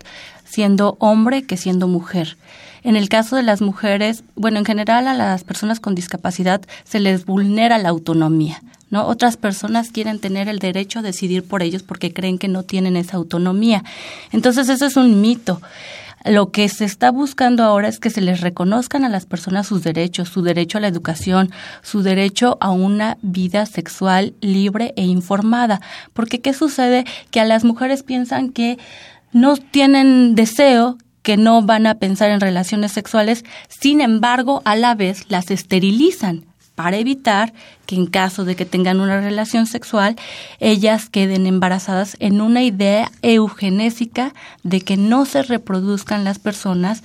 siendo 0.45 0.95
hombre 0.99 1.43
que 1.43 1.57
siendo 1.57 1.87
mujer. 1.87 2.37
En 2.83 2.95
el 2.95 3.09
caso 3.09 3.35
de 3.35 3.43
las 3.43 3.61
mujeres, 3.61 4.23
bueno, 4.35 4.59
en 4.59 4.65
general 4.65 5.07
a 5.07 5.13
las 5.13 5.43
personas 5.43 5.79
con 5.79 5.95
discapacidad 5.95 6.61
se 6.83 6.99
les 6.99 7.25
vulnera 7.25 7.77
la 7.77 7.89
autonomía. 7.89 8.61
¿No? 8.95 9.07
Otras 9.07 9.35
personas 9.35 9.91
quieren 9.91 10.19
tener 10.19 10.47
el 10.47 10.59
derecho 10.59 10.99
a 10.99 11.01
decidir 11.01 11.43
por 11.43 11.61
ellos 11.61 11.83
porque 11.83 12.13
creen 12.13 12.37
que 12.37 12.47
no 12.47 12.63
tienen 12.63 12.95
esa 12.95 13.17
autonomía. 13.17 13.83
Entonces, 14.31 14.69
eso 14.69 14.85
es 14.85 14.95
un 14.95 15.19
mito. 15.19 15.61
Lo 16.23 16.49
que 16.49 16.69
se 16.69 16.85
está 16.85 17.11
buscando 17.11 17.65
ahora 17.65 17.89
es 17.89 17.99
que 17.99 18.09
se 18.09 18.21
les 18.21 18.39
reconozcan 18.39 19.03
a 19.03 19.09
las 19.09 19.25
personas 19.25 19.67
sus 19.67 19.83
derechos, 19.83 20.29
su 20.29 20.43
derecho 20.43 20.77
a 20.77 20.81
la 20.81 20.87
educación, 20.87 21.51
su 21.81 22.03
derecho 22.03 22.57
a 22.61 22.71
una 22.71 23.17
vida 23.21 23.65
sexual 23.65 24.33
libre 24.39 24.93
e 24.95 25.03
informada. 25.03 25.81
Porque 26.13 26.39
¿qué 26.39 26.53
sucede? 26.53 27.03
Que 27.31 27.41
a 27.41 27.45
las 27.45 27.65
mujeres 27.65 28.01
piensan 28.01 28.49
que 28.49 28.77
no 29.33 29.57
tienen 29.57 30.35
deseo, 30.35 30.97
que 31.21 31.35
no 31.35 31.61
van 31.63 31.85
a 31.85 31.95
pensar 31.95 32.31
en 32.31 32.39
relaciones 32.39 32.93
sexuales, 32.93 33.43
sin 33.67 33.99
embargo, 33.99 34.61
a 34.63 34.77
la 34.77 34.95
vez 34.95 35.25
las 35.27 35.51
esterilizan 35.51 36.45
para 36.75 36.97
evitar 36.97 37.53
que 37.85 37.95
en 37.95 38.05
caso 38.05 38.45
de 38.45 38.55
que 38.55 38.65
tengan 38.65 38.99
una 38.99 39.21
relación 39.21 39.65
sexual, 39.65 40.15
ellas 40.59 41.09
queden 41.09 41.47
embarazadas 41.47 42.17
en 42.19 42.41
una 42.41 42.63
idea 42.63 43.11
eugenésica 43.21 44.33
de 44.63 44.81
que 44.81 44.97
no 44.97 45.25
se 45.25 45.41
reproduzcan 45.41 46.23
las 46.23 46.39
personas 46.39 47.03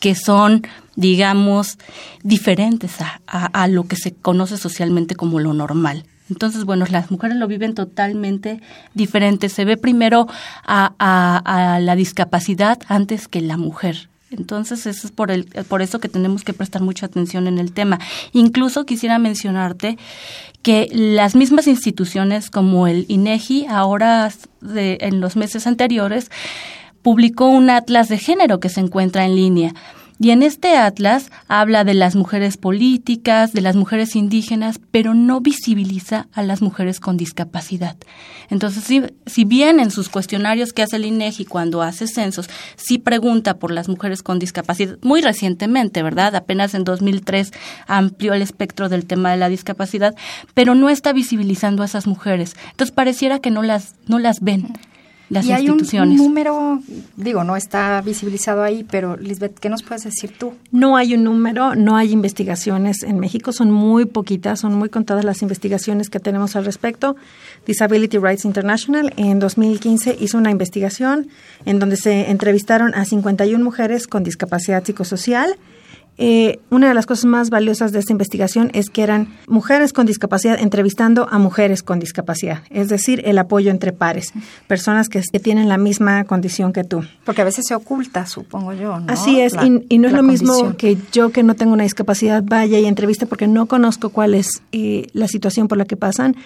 que 0.00 0.14
son, 0.14 0.66
digamos, 0.94 1.78
diferentes 2.22 3.00
a, 3.00 3.20
a, 3.26 3.68
lo 3.68 3.84
que 3.84 3.96
se 3.96 4.12
conoce 4.14 4.58
socialmente 4.58 5.16
como 5.16 5.40
lo 5.40 5.54
normal. 5.54 6.04
Entonces, 6.28 6.64
bueno, 6.64 6.84
las 6.90 7.10
mujeres 7.10 7.36
lo 7.36 7.46
viven 7.46 7.74
totalmente 7.74 8.60
diferente. 8.94 9.48
Se 9.48 9.64
ve 9.64 9.76
primero 9.76 10.26
a, 10.64 10.92
a, 10.98 11.80
la 11.80 11.96
discapacidad 11.96 12.78
antes 12.88 13.28
que 13.28 13.40
la 13.40 13.56
mujer. 13.56 14.08
Entonces, 14.30 14.86
eso 14.86 15.06
es 15.06 15.12
por, 15.12 15.30
el, 15.30 15.44
por 15.68 15.82
eso 15.82 16.00
que 16.00 16.08
tenemos 16.08 16.42
que 16.42 16.52
prestar 16.52 16.82
mucha 16.82 17.06
atención 17.06 17.46
en 17.46 17.58
el 17.58 17.72
tema. 17.72 17.98
Incluso 18.32 18.84
quisiera 18.84 19.18
mencionarte 19.18 19.98
que 20.62 20.88
las 20.92 21.36
mismas 21.36 21.68
instituciones 21.68 22.50
como 22.50 22.88
el 22.88 23.06
INEGI, 23.08 23.66
ahora 23.66 24.32
de, 24.60 24.98
en 25.00 25.20
los 25.20 25.36
meses 25.36 25.66
anteriores, 25.66 26.30
publicó 27.02 27.46
un 27.48 27.70
atlas 27.70 28.08
de 28.08 28.18
género 28.18 28.58
que 28.58 28.68
se 28.68 28.80
encuentra 28.80 29.24
en 29.24 29.36
línea 29.36 29.74
y 30.18 30.30
en 30.30 30.42
este 30.42 30.76
atlas 30.76 31.30
habla 31.46 31.84
de 31.84 31.92
las 31.94 32.16
mujeres 32.16 32.56
políticas, 32.56 33.52
de 33.52 33.60
las 33.60 33.76
mujeres 33.76 34.16
indígenas, 34.16 34.80
pero 34.90 35.12
no 35.12 35.40
visibiliza 35.40 36.28
a 36.32 36.42
las 36.42 36.62
mujeres 36.62 37.00
con 37.00 37.16
discapacidad. 37.16 37.96
Entonces, 38.48 38.84
si, 38.84 39.02
si 39.26 39.44
bien 39.44 39.78
en 39.78 39.90
sus 39.90 40.08
cuestionarios 40.08 40.72
que 40.72 40.82
hace 40.82 40.96
el 40.96 41.04
INEGI 41.04 41.44
cuando 41.44 41.82
hace 41.82 42.06
censos, 42.06 42.48
sí 42.76 42.98
pregunta 42.98 43.58
por 43.58 43.70
las 43.70 43.88
mujeres 43.88 44.22
con 44.22 44.38
discapacidad, 44.38 44.98
muy 45.02 45.20
recientemente, 45.20 46.02
¿verdad? 46.02 46.34
Apenas 46.34 46.74
en 46.74 46.84
2003 46.84 47.52
amplió 47.86 48.32
el 48.32 48.42
espectro 48.42 48.88
del 48.88 49.04
tema 49.04 49.32
de 49.32 49.36
la 49.36 49.50
discapacidad, 49.50 50.14
pero 50.54 50.74
no 50.74 50.88
está 50.88 51.12
visibilizando 51.12 51.82
a 51.82 51.86
esas 51.86 52.06
mujeres. 52.06 52.56
Entonces, 52.70 52.94
pareciera 52.94 53.40
que 53.40 53.50
no 53.50 53.62
las, 53.62 53.96
no 54.06 54.18
las 54.18 54.40
ven 54.40 54.72
y 55.28 55.50
hay 55.50 55.68
Un, 55.68 56.16
número, 56.16 56.80
digo, 57.16 57.42
no 57.42 57.56
está 57.56 58.00
visibilizado 58.00 58.62
ahí, 58.62 58.84
pero 58.88 59.16
Lisbeth, 59.16 59.58
¿qué 59.58 59.68
nos 59.68 59.82
puedes 59.82 60.04
decir 60.04 60.32
tú? 60.38 60.54
No 60.70 60.96
hay 60.96 61.14
un 61.14 61.24
número, 61.24 61.74
no 61.74 61.96
hay 61.96 62.12
investigaciones 62.12 63.02
en 63.02 63.18
México, 63.18 63.52
son 63.52 63.72
muy 63.72 64.04
poquitas, 64.04 64.60
son 64.60 64.74
muy 64.74 64.88
contadas 64.88 65.24
las 65.24 65.42
investigaciones 65.42 66.10
que 66.10 66.20
tenemos 66.20 66.54
al 66.54 66.64
respecto. 66.64 67.16
Disability 67.66 68.18
Rights 68.18 68.44
International 68.44 69.12
en 69.16 69.40
2015 69.40 70.16
hizo 70.20 70.38
una 70.38 70.52
investigación 70.52 71.28
en 71.64 71.80
donde 71.80 71.96
se 71.96 72.30
entrevistaron 72.30 72.94
a 72.94 73.04
51 73.04 73.62
mujeres 73.64 74.06
con 74.06 74.22
discapacidad 74.22 74.84
psicosocial 74.84 75.56
eh, 76.18 76.60
una 76.70 76.88
de 76.88 76.94
las 76.94 77.04
cosas 77.04 77.26
más 77.26 77.50
valiosas 77.50 77.92
de 77.92 77.98
esta 77.98 78.12
investigación 78.12 78.70
es 78.72 78.88
que 78.88 79.02
eran 79.02 79.28
mujeres 79.46 79.92
con 79.92 80.06
discapacidad 80.06 80.58
entrevistando 80.58 81.28
a 81.30 81.38
mujeres 81.38 81.82
con 81.82 81.98
discapacidad, 81.98 82.62
es 82.70 82.88
decir, 82.88 83.22
el 83.26 83.36
apoyo 83.38 83.70
entre 83.70 83.92
pares, 83.92 84.32
personas 84.66 85.08
que, 85.08 85.22
tienen 85.36 85.68
la 85.68 85.76
misma 85.76 86.24
condición 86.24 86.72
que 86.72 86.82
tú. 86.82 87.04
Porque 87.24 87.42
a 87.42 87.44
veces 87.44 87.66
se 87.68 87.74
oculta, 87.74 88.24
supongo 88.24 88.72
yo. 88.72 88.98
¿no? 88.98 89.12
Así 89.12 89.40
es, 89.40 89.54
y, 89.88 89.98
no 89.98 90.08
es 90.08 90.14
lo 90.14 90.22
mismo 90.22 90.76
que 90.76 90.96
yo 91.12 91.30
que 91.30 91.42
no 91.42 91.54
tengo 91.54 91.74
una 91.74 91.82
discapacidad 91.82 92.42
vaya 92.42 92.78
y 92.78 92.86
entreviste 92.86 93.26
porque 93.26 93.46
no 93.46 93.66
conozco 93.66 94.08
cuál 94.08 94.34
es 94.34 94.62
eh, 94.72 95.08
la 95.12 95.28
situación 95.28 95.68
por 95.68 95.76
la 95.76 95.84
que 95.84 95.96
pasan 95.96 96.36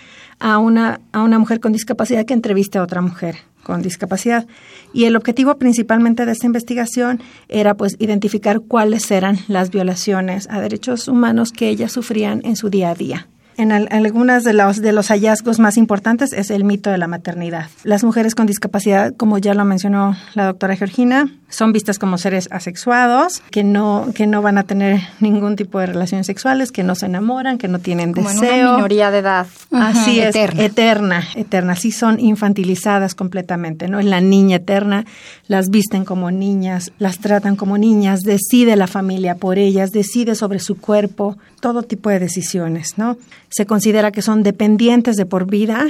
a 0.40 0.58
una, 0.58 1.00
a 1.12 1.22
una 1.22 1.38
mujer 1.38 1.60
con 1.60 1.72
discapacidad 1.72 2.24
que 2.26 2.34
entreviste 2.34 2.78
a 2.78 2.82
otra 2.82 3.00
mujer 3.00 3.36
con 3.62 3.82
discapacidad. 3.82 4.46
Y 4.92 5.04
el 5.04 5.16
objetivo 5.16 5.58
principalmente 5.58 6.26
de 6.26 6.32
esta 6.32 6.46
investigación 6.46 7.20
era 7.48 7.74
pues 7.74 7.96
identificar 7.98 8.60
cuáles 8.60 9.10
eran 9.10 9.38
las 9.48 9.70
violaciones 9.70 10.48
a 10.50 10.60
derechos 10.60 11.08
humanos 11.08 11.52
que 11.52 11.68
ellas 11.68 11.92
sufrían 11.92 12.40
en 12.44 12.56
su 12.56 12.70
día 12.70 12.90
a 12.90 12.94
día 12.94 13.28
en 13.60 13.72
algunas 13.72 14.42
de 14.44 14.52
los, 14.52 14.80
de 14.80 14.92
los 14.92 15.08
hallazgos 15.08 15.58
más 15.58 15.76
importantes 15.76 16.32
es 16.32 16.50
el 16.50 16.64
mito 16.64 16.90
de 16.90 16.98
la 16.98 17.06
maternidad. 17.06 17.66
Las 17.84 18.04
mujeres 18.04 18.34
con 18.34 18.46
discapacidad, 18.46 19.14
como 19.16 19.38
ya 19.38 19.54
lo 19.54 19.64
mencionó 19.64 20.16
la 20.34 20.46
doctora 20.46 20.76
Georgina, 20.76 21.30
son 21.50 21.72
vistas 21.72 21.98
como 21.98 22.16
seres 22.16 22.48
asexuados, 22.52 23.42
que 23.50 23.64
no, 23.64 24.08
que 24.14 24.26
no 24.26 24.40
van 24.40 24.56
a 24.56 24.62
tener 24.62 25.00
ningún 25.18 25.56
tipo 25.56 25.78
de 25.80 25.86
relaciones 25.86 26.26
sexuales, 26.26 26.72
que 26.72 26.84
no 26.84 26.94
se 26.94 27.06
enamoran, 27.06 27.58
que 27.58 27.68
no 27.68 27.80
tienen 27.80 28.12
como 28.12 28.30
deseo. 28.30 28.52
En 28.52 28.60
una 28.60 28.76
minoría 28.76 29.10
de 29.10 29.18
edad. 29.18 29.46
Así 29.72 30.20
es, 30.20 30.34
eterna. 30.34 30.64
eterna, 30.64 31.24
eterna. 31.34 31.76
Sí 31.76 31.92
son 31.92 32.20
infantilizadas 32.20 33.14
completamente, 33.14 33.88
¿no? 33.88 34.00
En 34.00 34.10
la 34.10 34.20
niña 34.20 34.56
eterna 34.56 35.04
las 35.48 35.70
visten 35.70 36.04
como 36.04 36.30
niñas, 36.30 36.92
las 36.98 37.18
tratan 37.18 37.56
como 37.56 37.76
niñas, 37.78 38.20
decide 38.20 38.76
la 38.76 38.86
familia 38.86 39.34
por 39.34 39.58
ellas, 39.58 39.90
decide 39.90 40.36
sobre 40.36 40.60
su 40.60 40.78
cuerpo, 40.78 41.36
todo 41.60 41.82
tipo 41.82 42.10
de 42.10 42.18
decisiones, 42.18 42.96
¿no? 42.96 43.16
Se 43.50 43.66
considera 43.66 44.10
que 44.10 44.22
son 44.22 44.42
dependientes 44.42 45.16
de 45.16 45.26
por 45.26 45.46
vida 45.46 45.86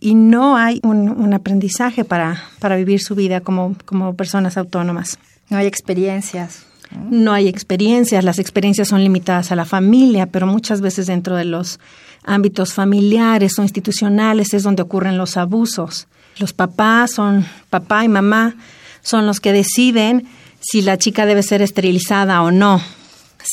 y 0.00 0.14
no 0.14 0.56
hay 0.56 0.80
un, 0.82 1.32
aprendizaje 1.32 2.04
para, 2.04 2.42
para 2.58 2.76
vivir 2.76 3.00
su 3.00 3.14
vida 3.14 3.40
como, 3.40 3.76
como 3.84 4.14
personas 4.14 4.56
autónomas. 4.56 5.18
No 5.50 5.58
hay 5.58 5.66
experiencias. 5.66 6.66
No 7.10 7.32
hay 7.32 7.48
experiencias, 7.48 8.22
las 8.22 8.38
experiencias 8.38 8.88
son 8.88 9.02
limitadas 9.02 9.50
a 9.50 9.56
la 9.56 9.64
familia, 9.64 10.26
pero 10.26 10.46
muchas 10.46 10.80
veces 10.80 11.06
dentro 11.06 11.34
de 11.34 11.44
los 11.44 11.80
ámbitos 12.22 12.72
familiares 12.72 13.58
o 13.58 13.62
institucionales 13.62 14.54
es 14.54 14.62
donde 14.62 14.82
ocurren 14.82 15.18
los 15.18 15.36
abusos. 15.36 16.06
Los 16.38 16.52
papás 16.52 17.12
son, 17.12 17.44
papá 17.70 18.04
y 18.04 18.08
mamá 18.08 18.54
son 19.02 19.26
los 19.26 19.40
que 19.40 19.52
deciden 19.52 20.26
si 20.60 20.82
la 20.82 20.96
chica 20.96 21.26
debe 21.26 21.42
ser 21.42 21.62
esterilizada 21.62 22.42
o 22.42 22.50
no 22.50 22.80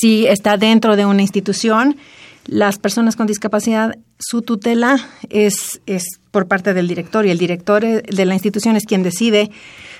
si 0.02 0.26
está 0.26 0.56
dentro 0.56 0.96
de 0.96 1.06
una 1.06 1.22
institución, 1.22 1.96
las 2.46 2.80
personas 2.80 3.14
con 3.14 3.28
discapacidad, 3.28 3.96
su 4.18 4.42
tutela 4.42 4.96
es, 5.30 5.80
es 5.86 6.18
por 6.32 6.48
parte 6.48 6.74
del 6.74 6.88
director 6.88 7.24
y 7.24 7.30
el 7.30 7.38
director 7.38 7.82
de 7.84 8.26
la 8.26 8.34
institución 8.34 8.74
es 8.74 8.84
quien 8.84 9.04
decide 9.04 9.52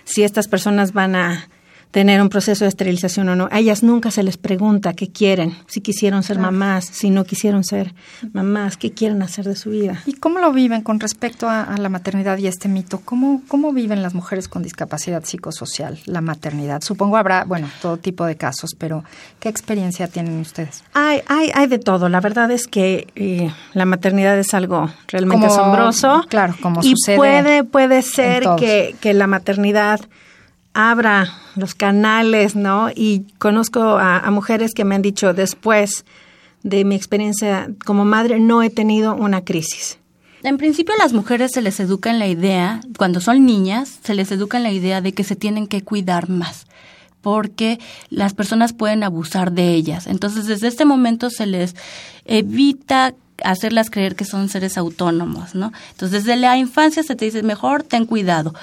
si 0.03 0.25
estas 0.25 0.49
personas 0.49 0.93
van 0.93 1.15
a 1.15 1.49
tener 1.93 2.23
un 2.23 2.31
proceso 2.31 2.65
de 2.65 2.71
esterilización 2.71 3.29
o 3.29 3.37
no. 3.37 3.49
A 3.53 3.61
ellas 3.61 3.83
nunca 3.83 4.11
se 4.11 4.23
les 4.23 4.39
pregunta 4.39 4.95
qué 4.95 5.13
quieren, 5.13 5.55
si 5.69 5.83
quisieron 5.83 6.23
ser 6.23 6.39
mamás, 6.39 6.87
si 6.87 7.11
no 7.11 7.25
quisieron 7.25 7.65
ser 7.65 7.95
mamás, 8.33 8.79
qué 8.79 8.93
quieren 8.93 9.23
hacer 9.23 9.45
de 9.45 9.55
su 9.55 9.71
vida. 9.71 10.03
¿Y 10.07 10.15
cómo 10.15 10.41
lo 10.41 10.53
viven 10.53 10.81
con 10.81 10.99
respecto 10.99 11.49
a, 11.49 11.77
la 11.79 11.89
maternidad 11.91 12.39
y 12.39 12.47
este 12.47 12.69
mito? 12.69 13.01
¿Cómo, 13.05 13.43
¿Cómo 13.47 13.73
viven 13.73 14.03
las 14.03 14.15
mujeres 14.15 14.49
con 14.49 14.63
discapacidad 14.63 15.23
psicosocial 15.25 15.99
la 16.07 16.23
maternidad? 16.23 16.81
Supongo 16.83 17.19
habrá, 17.19 17.45
bueno, 17.45 17.69
todo 17.83 17.99
tipo 17.99 18.25
de 18.25 18.37
casos, 18.37 18.71
pero 18.77 19.05
¿qué 19.39 19.51
experiencia 19.51 20.09
tienen 20.09 20.41
ustedes? 20.41 20.83
Hay, 20.95 21.21
hay, 21.29 21.51
hay 21.55 21.67
de 21.67 21.79
todo. 21.79 22.09
La 22.09 22.21
verdad 22.21 22.51
es 22.51 22.67
que 22.67 23.09
eh, 23.17 23.53
la 23.75 23.85
maternidad 23.85 24.39
es 24.39 24.55
algo 24.55 24.91
realmente 25.09 25.47
asombroso. 25.47 26.25
Claro, 26.29 26.57
como 26.63 26.81
y 26.83 26.93
sucede. 26.93 27.17
Puede, 27.17 27.65
puede 27.65 28.01
ser 28.01 28.45
que, 28.57 28.97
que 29.01 29.13
la 29.13 29.27
maternidad 29.27 30.01
abra 30.75 31.33
los 31.57 31.75
canales, 31.75 32.57
¿no? 32.57 32.91
Y 32.95 33.27
conozco 33.39 33.81
a, 33.99 34.29
mujeres 34.31 34.73
que 34.75 34.85
me 34.85 34.95
han 34.95 35.03
dicho 35.03 35.35
después 35.35 36.05
de 36.63 36.85
mi 36.85 36.95
experiencia 36.95 37.71
como 37.85 38.05
madre, 38.05 38.41
no 38.41 38.63
he 38.63 38.71
tenido 38.71 39.15
una 39.15 39.45
crisis. 39.45 39.99
En 40.43 40.59
principio 40.59 40.95
las 40.99 41.13
mujeres 41.13 41.53
se 41.53 41.63
les 41.63 41.79
educa 41.81 42.11
en 42.11 42.19
la 42.19 42.27
idea, 42.27 42.81
cuando 42.97 43.21
son 43.21 43.45
niñas, 43.47 44.01
se 44.03 44.15
les 44.15 44.33
educa 44.33 44.57
en 44.57 44.65
la 44.65 44.73
idea 44.73 45.01
de 45.01 45.13
que 45.13 45.25
se 45.25 45.37
tienen 45.37 45.67
que 45.67 45.83
cuidar 45.83 46.29
más 46.29 46.67
porque 47.23 47.79
las 48.11 48.35
personas 48.35 48.73
pueden 48.73 49.05
abusar 49.05 49.53
de 49.53 49.75
ellas. 49.75 50.09
Entonces, 50.09 50.47
desde 50.47 50.67
este 50.67 50.85
momento 50.85 51.31
se 51.31 51.47
les 51.47 51.77
evita 52.25 53.15
hacerlas 53.45 53.91
creer 53.91 54.17
que 54.17 54.25
son 54.25 54.49
seres 54.49 54.77
autónomos, 54.79 55.55
¿no? 55.55 55.73
Entonces, 55.93 56.25
desde 56.25 56.41
la 56.41 56.57
infancia 56.57 57.03
se 57.03 57.17
te 57.17 57.25
dice, 57.25 57.43
mejor 57.43 57.83
ten 57.83 58.07
cuidado. 58.07 58.55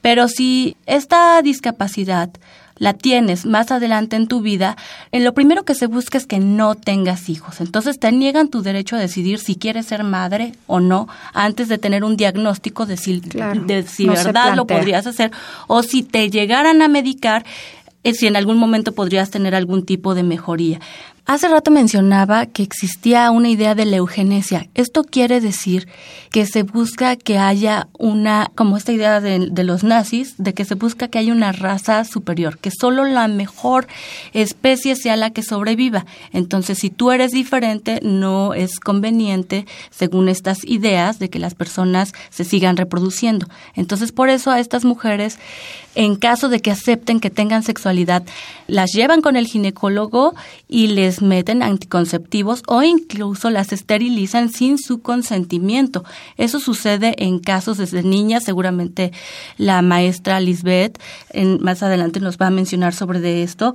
Pero 0.00 0.28
si 0.28 0.76
esta 0.86 1.40
discapacidad 1.42 2.30
la 2.76 2.92
tienes 2.92 3.46
más 3.46 3.70
adelante 3.70 4.16
en 4.16 4.26
tu 4.26 4.40
vida, 4.40 4.76
eh, 5.12 5.20
lo 5.20 5.32
primero 5.32 5.64
que 5.64 5.74
se 5.74 5.86
busca 5.86 6.18
es 6.18 6.26
que 6.26 6.40
no 6.40 6.74
tengas 6.74 7.28
hijos. 7.28 7.60
Entonces 7.60 7.98
te 7.98 8.10
niegan 8.12 8.48
tu 8.48 8.62
derecho 8.62 8.96
a 8.96 8.98
decidir 8.98 9.38
si 9.38 9.56
quieres 9.56 9.86
ser 9.86 10.04
madre 10.04 10.54
o 10.66 10.80
no 10.80 11.08
antes 11.32 11.68
de 11.68 11.78
tener 11.78 12.04
un 12.04 12.16
diagnóstico 12.16 12.86
de 12.86 12.96
si, 12.96 13.20
de 13.20 13.84
si 13.86 14.06
verdad 14.06 14.54
lo 14.54 14.66
podrías 14.66 15.06
hacer 15.06 15.30
o 15.66 15.82
si 15.82 16.02
te 16.02 16.30
llegaran 16.30 16.82
a 16.82 16.88
medicar, 16.88 17.44
eh, 18.02 18.12
si 18.12 18.26
en 18.26 18.36
algún 18.36 18.58
momento 18.58 18.92
podrías 18.92 19.30
tener 19.30 19.54
algún 19.54 19.86
tipo 19.86 20.14
de 20.14 20.24
mejoría. 20.24 20.80
Hace 21.26 21.48
rato 21.48 21.70
mencionaba 21.70 22.44
que 22.44 22.62
existía 22.62 23.30
una 23.30 23.48
idea 23.48 23.74
de 23.74 23.86
la 23.86 23.96
eugenesia. 23.96 24.68
Esto 24.74 25.04
quiere 25.04 25.40
decir 25.40 25.88
que 26.30 26.44
se 26.44 26.64
busca 26.64 27.16
que 27.16 27.38
haya 27.38 27.88
una, 27.98 28.50
como 28.54 28.76
esta 28.76 28.92
idea 28.92 29.22
de, 29.22 29.64
los 29.64 29.84
nazis, 29.84 30.34
de 30.36 30.52
que 30.52 30.66
se 30.66 30.74
busca 30.74 31.08
que 31.08 31.18
haya 31.18 31.32
una 31.32 31.52
raza 31.52 32.04
superior, 32.04 32.58
que 32.58 32.70
solo 32.70 33.06
la 33.06 33.26
mejor 33.26 33.86
especie 34.34 34.96
sea 34.96 35.16
la 35.16 35.30
que 35.30 35.42
sobreviva. 35.42 36.04
Entonces, 36.34 36.76
si 36.78 36.90
tú 36.90 37.10
eres 37.10 37.30
diferente, 37.30 38.00
no 38.02 38.52
es 38.52 38.78
conveniente, 38.78 39.64
según 39.90 40.28
estas 40.28 40.62
ideas, 40.64 41.18
de 41.18 41.30
que 41.30 41.38
las 41.38 41.54
personas 41.54 42.12
se 42.28 42.44
sigan 42.44 42.76
reproduciendo. 42.76 43.48
Entonces, 43.74 44.12
por 44.12 44.28
eso 44.28 44.50
a 44.50 44.60
estas 44.60 44.84
mujeres 44.84 45.38
en 45.94 46.16
caso 46.16 46.48
de 46.48 46.60
que 46.60 46.70
acepten 46.70 47.20
que 47.20 47.30
tengan 47.30 47.62
sexualidad, 47.62 48.24
las 48.66 48.92
llevan 48.92 49.20
con 49.20 49.36
el 49.36 49.46
ginecólogo 49.46 50.34
y 50.68 50.88
les 50.88 51.22
meten 51.22 51.62
anticonceptivos 51.62 52.62
o 52.66 52.82
incluso 52.82 53.50
las 53.50 53.72
esterilizan 53.72 54.50
sin 54.50 54.78
su 54.78 55.00
consentimiento. 55.00 56.04
Eso 56.36 56.60
sucede 56.60 57.14
en 57.18 57.38
casos 57.38 57.78
desde 57.78 58.02
niñas, 58.02 58.44
seguramente 58.44 59.12
la 59.56 59.82
maestra 59.82 60.40
Lisbeth 60.40 60.98
en, 61.30 61.62
más 61.62 61.82
adelante 61.82 62.20
nos 62.20 62.38
va 62.38 62.48
a 62.48 62.50
mencionar 62.50 62.94
sobre 62.94 63.42
esto. 63.42 63.74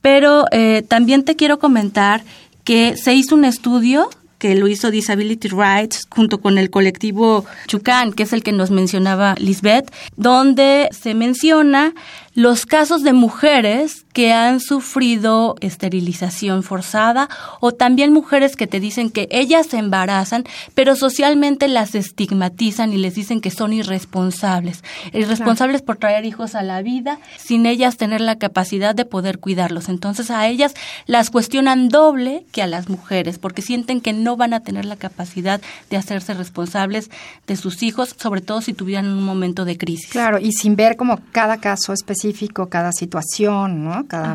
Pero 0.00 0.44
eh, 0.52 0.82
también 0.86 1.24
te 1.24 1.36
quiero 1.36 1.58
comentar 1.58 2.22
que 2.64 2.96
se 2.96 3.14
hizo 3.14 3.34
un 3.34 3.44
estudio 3.44 4.10
que 4.46 4.54
lo 4.54 4.68
hizo 4.68 4.92
Disability 4.92 5.48
Rights 5.48 6.06
junto 6.08 6.40
con 6.40 6.56
el 6.56 6.70
colectivo 6.70 7.44
Chucán, 7.66 8.12
que 8.12 8.22
es 8.22 8.32
el 8.32 8.44
que 8.44 8.52
nos 8.52 8.70
mencionaba 8.70 9.34
Lisbeth, 9.38 9.92
donde 10.16 10.88
se 10.92 11.14
menciona 11.14 11.94
los 12.36 12.66
casos 12.66 13.02
de 13.02 13.14
mujeres 13.14 14.04
que 14.12 14.34
han 14.34 14.60
sufrido 14.60 15.56
esterilización 15.62 16.62
forzada 16.62 17.30
o 17.60 17.72
también 17.72 18.12
mujeres 18.12 18.56
que 18.56 18.66
te 18.66 18.78
dicen 18.78 19.08
que 19.08 19.26
ellas 19.30 19.68
se 19.68 19.78
embarazan, 19.78 20.44
pero 20.74 20.96
socialmente 20.96 21.66
las 21.66 21.94
estigmatizan 21.94 22.92
y 22.92 22.98
les 22.98 23.14
dicen 23.14 23.40
que 23.40 23.50
son 23.50 23.72
irresponsables, 23.72 24.84
irresponsables 25.14 25.80
por 25.80 25.96
traer 25.96 26.26
hijos 26.26 26.54
a 26.54 26.62
la 26.62 26.82
vida 26.82 27.18
sin 27.38 27.64
ellas 27.64 27.96
tener 27.96 28.20
la 28.20 28.36
capacidad 28.36 28.94
de 28.94 29.06
poder 29.06 29.38
cuidarlos. 29.38 29.88
Entonces 29.88 30.30
a 30.30 30.46
ellas 30.46 30.74
las 31.06 31.30
cuestionan 31.30 31.88
doble 31.88 32.44
que 32.52 32.60
a 32.60 32.66
las 32.66 32.90
mujeres 32.90 33.38
porque 33.38 33.62
sienten 33.62 34.02
que 34.02 34.12
no 34.12 34.36
van 34.36 34.52
a 34.52 34.60
tener 34.60 34.84
la 34.84 34.96
capacidad 34.96 35.62
de 35.88 35.96
hacerse 35.96 36.34
responsables 36.34 37.10
de 37.46 37.56
sus 37.56 37.82
hijos, 37.82 38.14
sobre 38.18 38.42
todo 38.42 38.60
si 38.60 38.74
tuvieran 38.74 39.06
un 39.06 39.22
momento 39.22 39.64
de 39.64 39.78
crisis. 39.78 40.10
Claro, 40.10 40.38
y 40.38 40.52
sin 40.52 40.76
ver 40.76 40.96
como 40.96 41.18
cada 41.32 41.60
caso 41.60 41.94
específico 41.94 42.25
cada 42.68 42.92
situación, 42.92 43.84
¿no? 43.84 44.06
cada 44.06 44.34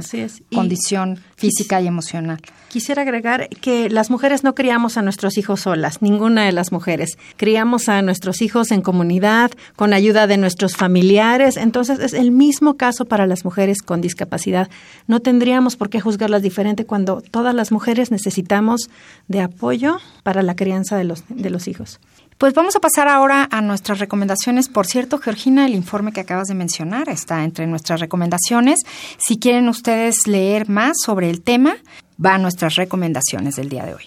condición 0.53 1.19
física 1.35 1.81
y 1.81 1.87
emocional. 1.87 2.39
Quisiera 2.69 3.01
agregar 3.01 3.49
que 3.49 3.89
las 3.89 4.09
mujeres 4.09 4.45
no 4.45 4.55
criamos 4.55 4.97
a 4.97 5.01
nuestros 5.01 5.37
hijos 5.37 5.61
solas, 5.61 6.01
ninguna 6.01 6.45
de 6.45 6.53
las 6.53 6.71
mujeres. 6.71 7.17
Criamos 7.35 7.89
a 7.89 8.01
nuestros 8.01 8.41
hijos 8.41 8.71
en 8.71 8.81
comunidad, 8.81 9.51
con 9.75 9.93
ayuda 9.93 10.25
de 10.25 10.37
nuestros 10.37 10.77
familiares. 10.77 11.57
Entonces 11.57 11.99
es 11.99 12.13
el 12.13 12.31
mismo 12.31 12.77
caso 12.77 13.05
para 13.05 13.27
las 13.27 13.43
mujeres 13.43 13.81
con 13.81 13.99
discapacidad. 13.99 14.69
No 15.07 15.19
tendríamos 15.19 15.75
por 15.75 15.89
qué 15.89 15.99
juzgarlas 15.99 16.43
diferente 16.43 16.85
cuando 16.85 17.21
todas 17.21 17.53
las 17.53 17.73
mujeres 17.73 18.09
necesitamos 18.09 18.89
de 19.27 19.41
apoyo 19.41 19.97
para 20.23 20.41
la 20.41 20.55
crianza 20.55 20.95
de 20.97 21.03
los, 21.03 21.23
de 21.27 21.49
los 21.49 21.67
hijos. 21.67 21.99
Pues 22.41 22.55
vamos 22.55 22.75
a 22.75 22.79
pasar 22.79 23.07
ahora 23.07 23.47
a 23.51 23.61
nuestras 23.61 23.99
recomendaciones. 23.99 24.67
Por 24.67 24.87
cierto, 24.87 25.19
Georgina, 25.19 25.67
el 25.67 25.75
informe 25.75 26.11
que 26.11 26.21
acabas 26.21 26.47
de 26.47 26.55
mencionar 26.55 27.07
está 27.07 27.43
entre 27.43 27.67
nuestras 27.67 27.99
recomendaciones. 27.99 28.79
Si 29.19 29.37
quieren 29.37 29.69
ustedes 29.69 30.25
leer 30.25 30.67
más 30.67 30.93
sobre 31.05 31.29
el 31.29 31.43
tema, 31.43 31.75
va 32.19 32.33
a 32.33 32.37
nuestras 32.39 32.77
recomendaciones 32.77 33.57
del 33.57 33.69
día 33.69 33.85
de 33.85 33.93
hoy. 33.93 34.05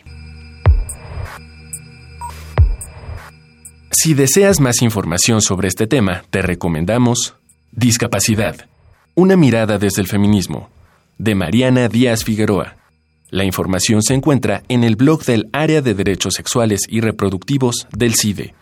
Si 3.92 4.14
deseas 4.14 4.58
más 4.58 4.82
información 4.82 5.40
sobre 5.40 5.68
este 5.68 5.86
tema, 5.86 6.24
te 6.30 6.42
recomendamos 6.42 7.36
Discapacidad. 7.70 8.66
Una 9.14 9.36
mirada 9.36 9.78
desde 9.78 10.02
el 10.02 10.08
feminismo, 10.08 10.70
de 11.18 11.36
Mariana 11.36 11.86
Díaz 11.86 12.24
Figueroa. 12.24 12.83
La 13.30 13.44
información 13.44 14.02
se 14.02 14.14
encuentra 14.14 14.62
en 14.68 14.84
el 14.84 14.96
blog 14.96 15.24
del 15.24 15.48
Área 15.52 15.80
de 15.82 15.94
Derechos 15.94 16.34
Sexuales 16.34 16.82
y 16.88 17.00
Reproductivos 17.00 17.86
del 17.90 18.14
CIDE. 18.14 18.54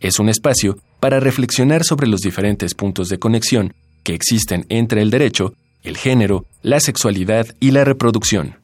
Es 0.00 0.18
un 0.18 0.28
espacio 0.28 0.78
para 0.98 1.20
reflexionar 1.20 1.84
sobre 1.84 2.08
los 2.08 2.20
diferentes 2.20 2.74
puntos 2.74 3.08
de 3.08 3.18
conexión 3.18 3.74
que 4.02 4.14
existen 4.14 4.66
entre 4.68 5.02
el 5.02 5.10
derecho, 5.10 5.54
el 5.82 5.96
género, 5.96 6.46
la 6.62 6.80
sexualidad 6.80 7.46
y 7.60 7.70
la 7.70 7.84
reproducción. 7.84 8.56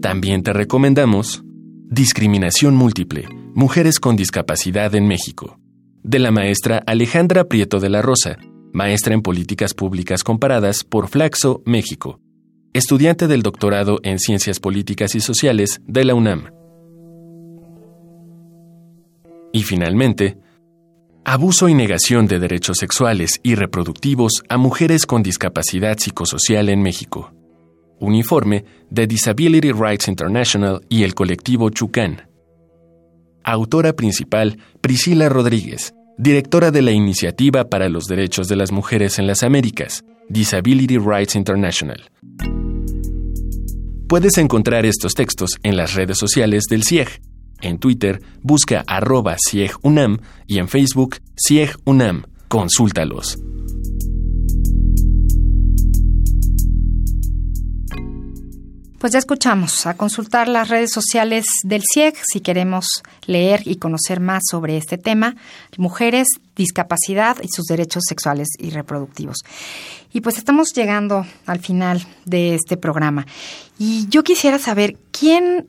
También 0.00 0.42
te 0.42 0.52
recomendamos 0.52 1.42
Discriminación 1.90 2.74
Múltiple, 2.76 3.28
Mujeres 3.54 3.98
con 3.98 4.16
Discapacidad 4.16 4.94
en 4.94 5.06
México, 5.06 5.58
de 6.02 6.20
la 6.20 6.30
maestra 6.30 6.82
Alejandra 6.86 7.44
Prieto 7.44 7.80
de 7.80 7.90
la 7.90 8.00
Rosa, 8.00 8.38
maestra 8.72 9.12
en 9.12 9.20
Políticas 9.20 9.74
Públicas 9.74 10.24
Comparadas 10.24 10.84
por 10.84 11.08
Flaxo, 11.08 11.60
México 11.66 12.20
estudiante 12.72 13.26
del 13.26 13.42
doctorado 13.42 13.98
en 14.04 14.18
Ciencias 14.18 14.60
Políticas 14.60 15.14
y 15.16 15.20
Sociales 15.20 15.80
de 15.86 16.04
la 16.04 16.14
UNAM. 16.14 16.50
Y 19.52 19.64
finalmente, 19.64 20.38
abuso 21.24 21.68
y 21.68 21.74
negación 21.74 22.28
de 22.28 22.38
derechos 22.38 22.76
sexuales 22.78 23.40
y 23.42 23.56
reproductivos 23.56 24.44
a 24.48 24.56
mujeres 24.56 25.06
con 25.06 25.24
discapacidad 25.24 25.98
psicosocial 25.98 26.68
en 26.68 26.82
México. 26.82 27.32
Un 27.98 28.14
informe 28.14 28.64
de 28.88 29.08
Disability 29.08 29.72
Rights 29.72 30.06
International 30.06 30.80
y 30.88 31.02
el 31.02 31.14
colectivo 31.14 31.70
Chucán. 31.70 32.28
Autora 33.42 33.94
principal, 33.94 34.58
Priscila 34.80 35.28
Rodríguez, 35.28 35.92
directora 36.18 36.70
de 36.70 36.82
la 36.82 36.92
Iniciativa 36.92 37.64
para 37.64 37.88
los 37.88 38.04
Derechos 38.04 38.46
de 38.46 38.56
las 38.56 38.70
Mujeres 38.70 39.18
en 39.18 39.26
las 39.26 39.42
Américas, 39.42 40.04
Disability 40.30 40.96
Rights 40.96 41.34
International. 41.34 42.00
Puedes 44.08 44.38
encontrar 44.38 44.86
estos 44.86 45.14
textos 45.14 45.50
en 45.64 45.76
las 45.76 45.94
redes 45.94 46.18
sociales 46.18 46.64
del 46.70 46.84
CIEG. 46.84 47.20
En 47.60 47.78
Twitter, 47.78 48.22
busca 48.40 48.84
arroba 48.86 49.36
CIEGUNAM 49.44 50.18
y 50.46 50.58
en 50.58 50.68
Facebook, 50.68 51.16
CIEGUNAM. 51.36 52.26
Consúltalos. 52.46 53.38
Pues 59.00 59.14
ya 59.14 59.18
escuchamos, 59.18 59.86
a 59.86 59.94
consultar 59.94 60.46
las 60.46 60.68
redes 60.68 60.92
sociales 60.92 61.46
del 61.64 61.80
CIEG 61.90 62.18
si 62.22 62.40
queremos 62.40 63.02
leer 63.24 63.62
y 63.64 63.76
conocer 63.76 64.20
más 64.20 64.42
sobre 64.50 64.76
este 64.76 64.98
tema, 64.98 65.36
mujeres, 65.78 66.28
discapacidad 66.54 67.38
y 67.42 67.48
sus 67.48 67.64
derechos 67.64 68.02
sexuales 68.06 68.48
y 68.58 68.68
reproductivos. 68.68 69.38
Y 70.12 70.20
pues 70.20 70.36
estamos 70.36 70.74
llegando 70.74 71.24
al 71.46 71.60
final 71.60 72.06
de 72.26 72.54
este 72.54 72.76
programa. 72.76 73.24
Y 73.78 74.06
yo 74.10 74.22
quisiera 74.22 74.58
saber 74.58 74.98
quién, 75.12 75.66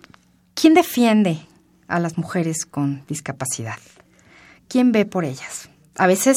quién 0.53 0.73
defiende 0.73 1.39
a 1.87 2.01
las 2.01 2.17
mujeres 2.17 2.65
con 2.65 3.05
discapacidad. 3.07 3.79
¿Quién 4.67 4.91
ve 4.91 5.05
por 5.05 5.23
ellas? 5.23 5.69
A 5.95 6.05
veces 6.05 6.35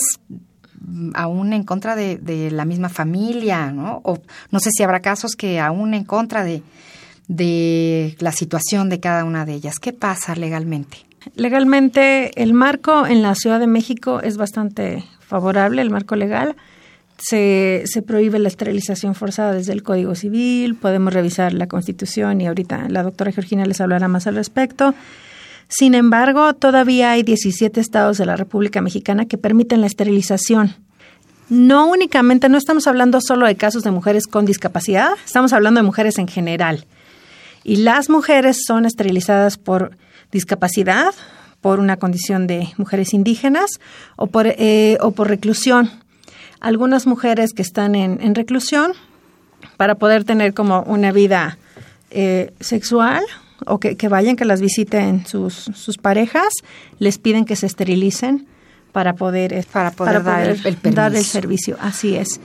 aún 1.15 1.53
en 1.53 1.65
contra 1.65 1.97
de, 1.97 2.51
la 2.51 2.65
misma 2.65 2.89
familia, 2.89 3.71
¿no? 3.71 4.01
O 4.05 4.19
no 4.51 4.61
sé 4.61 4.71
si 4.73 4.83
habrá 4.83 5.01
casos 5.01 5.37
que 5.37 5.61
aún 5.61 5.95
en 5.95 6.05
contra 6.05 6.45
de, 6.45 6.63
de 7.29 8.17
la 8.21 8.33
situación 8.33 8.89
de 8.89 9.01
cada 9.01 9.25
una 9.25 9.45
de 9.45 9.55
ellas. 9.55 9.79
¿Qué 9.79 9.93
pasa 9.93 10.35
legalmente? 10.35 10.99
Legalmente, 11.35 12.43
el 12.43 12.53
marco 12.53 13.07
en 13.07 13.23
la 13.23 13.35
Ciudad 13.35 13.59
de 13.59 13.67
México 13.67 14.21
es 14.21 14.37
bastante 14.37 15.05
favorable, 15.21 15.83
el 15.83 15.91
marco 15.91 16.17
legal. 16.17 16.57
Se, 17.17 17.85
se, 17.87 18.03
prohíbe 18.03 18.39
la 18.39 18.49
esterilización 18.49 19.15
forzada 19.15 19.53
desde 19.53 19.73
el 19.73 19.83
Código 19.83 20.15
Civil, 20.15 20.75
podemos 20.75 21.15
revisar 21.15 21.55
la 21.55 21.69
Constitución 21.69 22.41
y 22.41 22.49
ahorita 22.49 22.89
la 22.89 23.03
doctora 23.03 23.31
Georgina 23.33 23.65
les 23.65 23.81
hablará 23.81 24.09
más 24.09 24.27
al 24.27 24.35
respecto. 24.35 24.95
Sin 25.77 25.97
embargo, 25.97 26.55
todavía 26.55 27.11
hay 27.11 27.25
17 27.25 27.81
estados 27.81 28.17
de 28.17 28.27
la 28.27 28.37
República 28.37 28.81
Mexicana 28.81 29.27
que 29.27 29.39
permiten 29.39 29.81
la 29.81 29.89
esterilización. 29.89 30.77
No 31.49 31.89
únicamente, 31.89 32.49
no 32.49 32.59
estamos 32.59 32.87
hablando 32.87 33.21
solo 33.21 33.47
de 33.47 33.57
casos 33.57 33.83
de 33.83 33.91
mujeres 33.91 34.29
con 34.29 34.47
discapacidad, 34.47 35.11
estamos 35.25 35.53
hablando 35.53 35.81
de 35.81 35.85
mujeres 35.85 36.19
en 36.19 36.29
general. 36.29 36.87
Y 37.65 37.77
las 37.77 38.09
mujeres 38.09 38.59
son 38.65 38.87
esterilizadas 38.87 39.59
por 39.59 39.97
discapacidad, 40.31 41.13
por 41.61 41.81
una 41.81 41.97
condición 41.97 42.47
de 42.47 42.69
mujeres 42.77 43.13
indígenas 43.13 43.81
o 44.15 44.29
por, 44.29 44.47
eh, 44.47 44.97
o 45.01 45.11
por 45.11 45.29
reclusión. 45.29 45.91
Algunas 46.61 47.05
mujeres 47.09 47.53
que 47.53 47.63
están 47.63 47.97
en, 47.97 48.35
reclusión 48.37 48.93
para 49.77 49.97
poder 49.97 50.23
tener 50.23 50.55
como 50.55 50.83
una 50.83 51.11
vida 51.11 51.59
eh, 52.13 52.53
sexual 52.61 53.25
o 53.67 53.79
que, 53.79 54.09
vayan, 54.09 54.37
que 54.37 54.45
las 54.45 54.61
visiten 54.61 55.27
sus, 55.27 55.55
sus 55.55 55.99
parejas, 55.99 56.53
les 56.99 57.19
piden 57.19 57.45
que 57.45 57.57
se 57.57 57.67
esterilicen 57.67 58.47
para 58.93 59.15
poder, 59.15 59.53
eh, 59.53 59.65
para 59.71 59.91
poder, 59.91 60.23
dar, 60.23 60.49
el, 60.49 60.95
dar, 60.95 61.15
el, 61.15 61.25
servicio. 61.25 61.77
Así 61.81 62.15
es. 62.15 62.41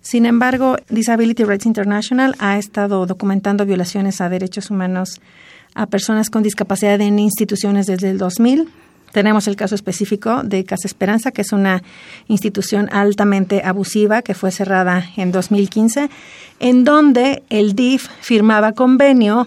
Sin 0.00 0.26
embargo, 0.26 0.76
Disability 0.88 1.44
Rights 1.44 1.66
International 1.66 2.34
ha 2.38 2.58
estado 2.58 3.06
documentando 3.06 3.64
violaciones 3.66 4.20
a 4.20 4.28
derechos 4.28 4.70
humanos 4.70 5.20
a 5.74 5.86
personas 5.86 6.30
con 6.30 6.42
discapacidad 6.42 7.00
en 7.00 7.18
instituciones 7.18 7.86
desde 7.86 8.10
el 8.10 8.18
2000. 8.18 8.68
Tenemos 9.12 9.46
el 9.46 9.56
caso 9.56 9.74
específico 9.74 10.42
de 10.42 10.64
Casa 10.64 10.88
Esperanza, 10.88 11.30
que 11.30 11.42
es 11.42 11.52
una 11.52 11.82
institución 12.28 12.88
altamente 12.92 13.62
abusiva 13.64 14.22
que 14.22 14.34
fue 14.34 14.50
cerrada 14.50 15.04
en 15.16 15.32
2015, 15.32 16.10
en 16.60 16.84
donde 16.84 17.42
el 17.48 17.74
DIF 17.74 18.08
firmaba 18.20 18.72
convenio 18.72 19.46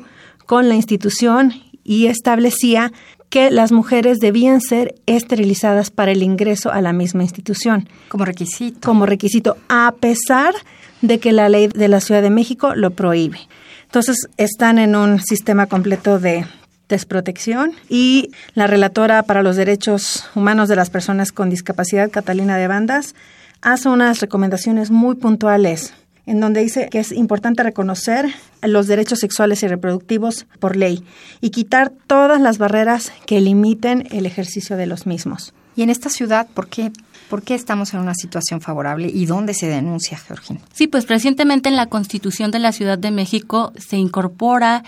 con 0.50 0.68
la 0.68 0.74
institución 0.74 1.54
y 1.84 2.08
establecía 2.08 2.92
que 3.30 3.52
las 3.52 3.72
mujeres 3.72 4.18
debían 4.18 4.62
ser 4.62 4.96
esterilizadas 5.06 5.92
para 5.92 6.12
el 6.12 6.24
ingreso 6.24 6.72
a 6.72 6.82
la 6.82 6.92
misma 6.92 7.22
institución. 7.22 7.88
Como 8.08 8.26
requisito. 8.26 8.80
Como 8.84 9.06
requisito, 9.06 9.58
a 9.70 9.94
pesar 10.00 10.56
de 11.04 11.20
que 11.20 11.34
la 11.34 11.50
ley 11.50 11.68
de 11.68 11.88
la 11.88 12.00
Ciudad 12.00 12.24
de 12.24 12.32
México 12.32 12.74
lo 12.74 12.90
prohíbe. 12.90 13.38
Entonces, 13.84 14.28
están 14.38 14.80
en 14.80 14.96
un 14.96 15.20
sistema 15.20 15.68
completo 15.68 16.18
de 16.18 16.48
desprotección 16.88 17.74
y 17.88 18.32
la 18.56 18.66
relatora 18.66 19.22
para 19.22 19.44
los 19.44 19.56
derechos 19.56 20.32
humanos 20.34 20.68
de 20.68 20.78
las 20.78 20.90
personas 20.90 21.32
con 21.32 21.52
discapacidad, 21.52 22.10
Catalina 22.10 22.58
de 22.58 22.68
Bandas, 22.68 23.14
hace 23.62 23.88
unas 23.88 24.20
recomendaciones 24.20 24.90
muy 24.90 25.14
puntuales 25.14 25.94
en 26.30 26.40
donde 26.40 26.62
dice 26.62 26.90
que 26.92 27.00
es 27.00 27.12
importante 27.12 27.64
reconocer 27.64 28.28
los 28.62 28.86
derechos 28.86 29.18
sexuales 29.18 29.64
y 29.64 29.68
reproductivos 29.68 30.46
por 30.60 30.76
ley 30.76 31.04
y 31.42 31.50
quitar 31.50 31.92
todas 32.06 32.40
las 32.40 32.60
barreras 32.60 33.12
que 33.26 33.42
limiten 33.42 34.08
el 34.12 34.28
ejercicio 34.28 34.78
de 34.78 34.86
los 34.86 35.08
mismos. 35.08 35.56
Y 35.76 35.82
en 35.82 35.90
esta 35.90 36.12
ciudad, 36.12 36.48
¿por 36.54 36.68
qué, 36.68 36.92
¿por 37.32 37.42
qué 37.42 37.56
estamos 37.56 37.96
en 37.96 38.02
una 38.02 38.14
situación 38.14 38.62
favorable 38.62 39.10
y 39.12 39.26
dónde 39.26 39.56
se 39.56 39.66
denuncia, 39.66 40.20
Georgina? 40.20 40.60
Sí, 40.72 40.86
pues 40.86 41.08
recientemente 41.08 41.68
en 41.68 41.76
la 41.76 41.88
Constitución 41.88 42.52
de 42.52 42.60
la 42.60 42.74
Ciudad 42.74 43.00
de 43.00 43.10
México 43.10 43.74
se 43.76 43.98
incorpora 43.98 44.84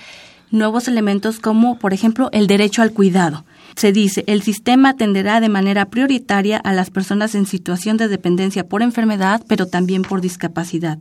nuevos 0.51 0.88
elementos 0.88 1.39
como, 1.39 1.80
por 1.80 1.91
ejemplo, 1.91 2.30
el 2.34 2.45
derecho 2.45 2.84
al 2.84 2.91
cuidado. 2.91 3.45
Se 3.75 3.91
dice, 3.91 4.23
el 4.27 4.41
sistema 4.41 4.89
atenderá 4.89 5.39
de 5.39 5.49
manera 5.49 5.86
prioritaria 5.86 6.57
a 6.57 6.73
las 6.73 6.89
personas 6.89 7.36
en 7.36 7.45
situación 7.45 7.97
de 7.97 8.07
dependencia 8.07 8.67
por 8.67 8.81
enfermedad, 8.81 9.43
pero 9.47 9.65
también 9.65 10.01
por 10.01 10.21
discapacidad. 10.21 10.99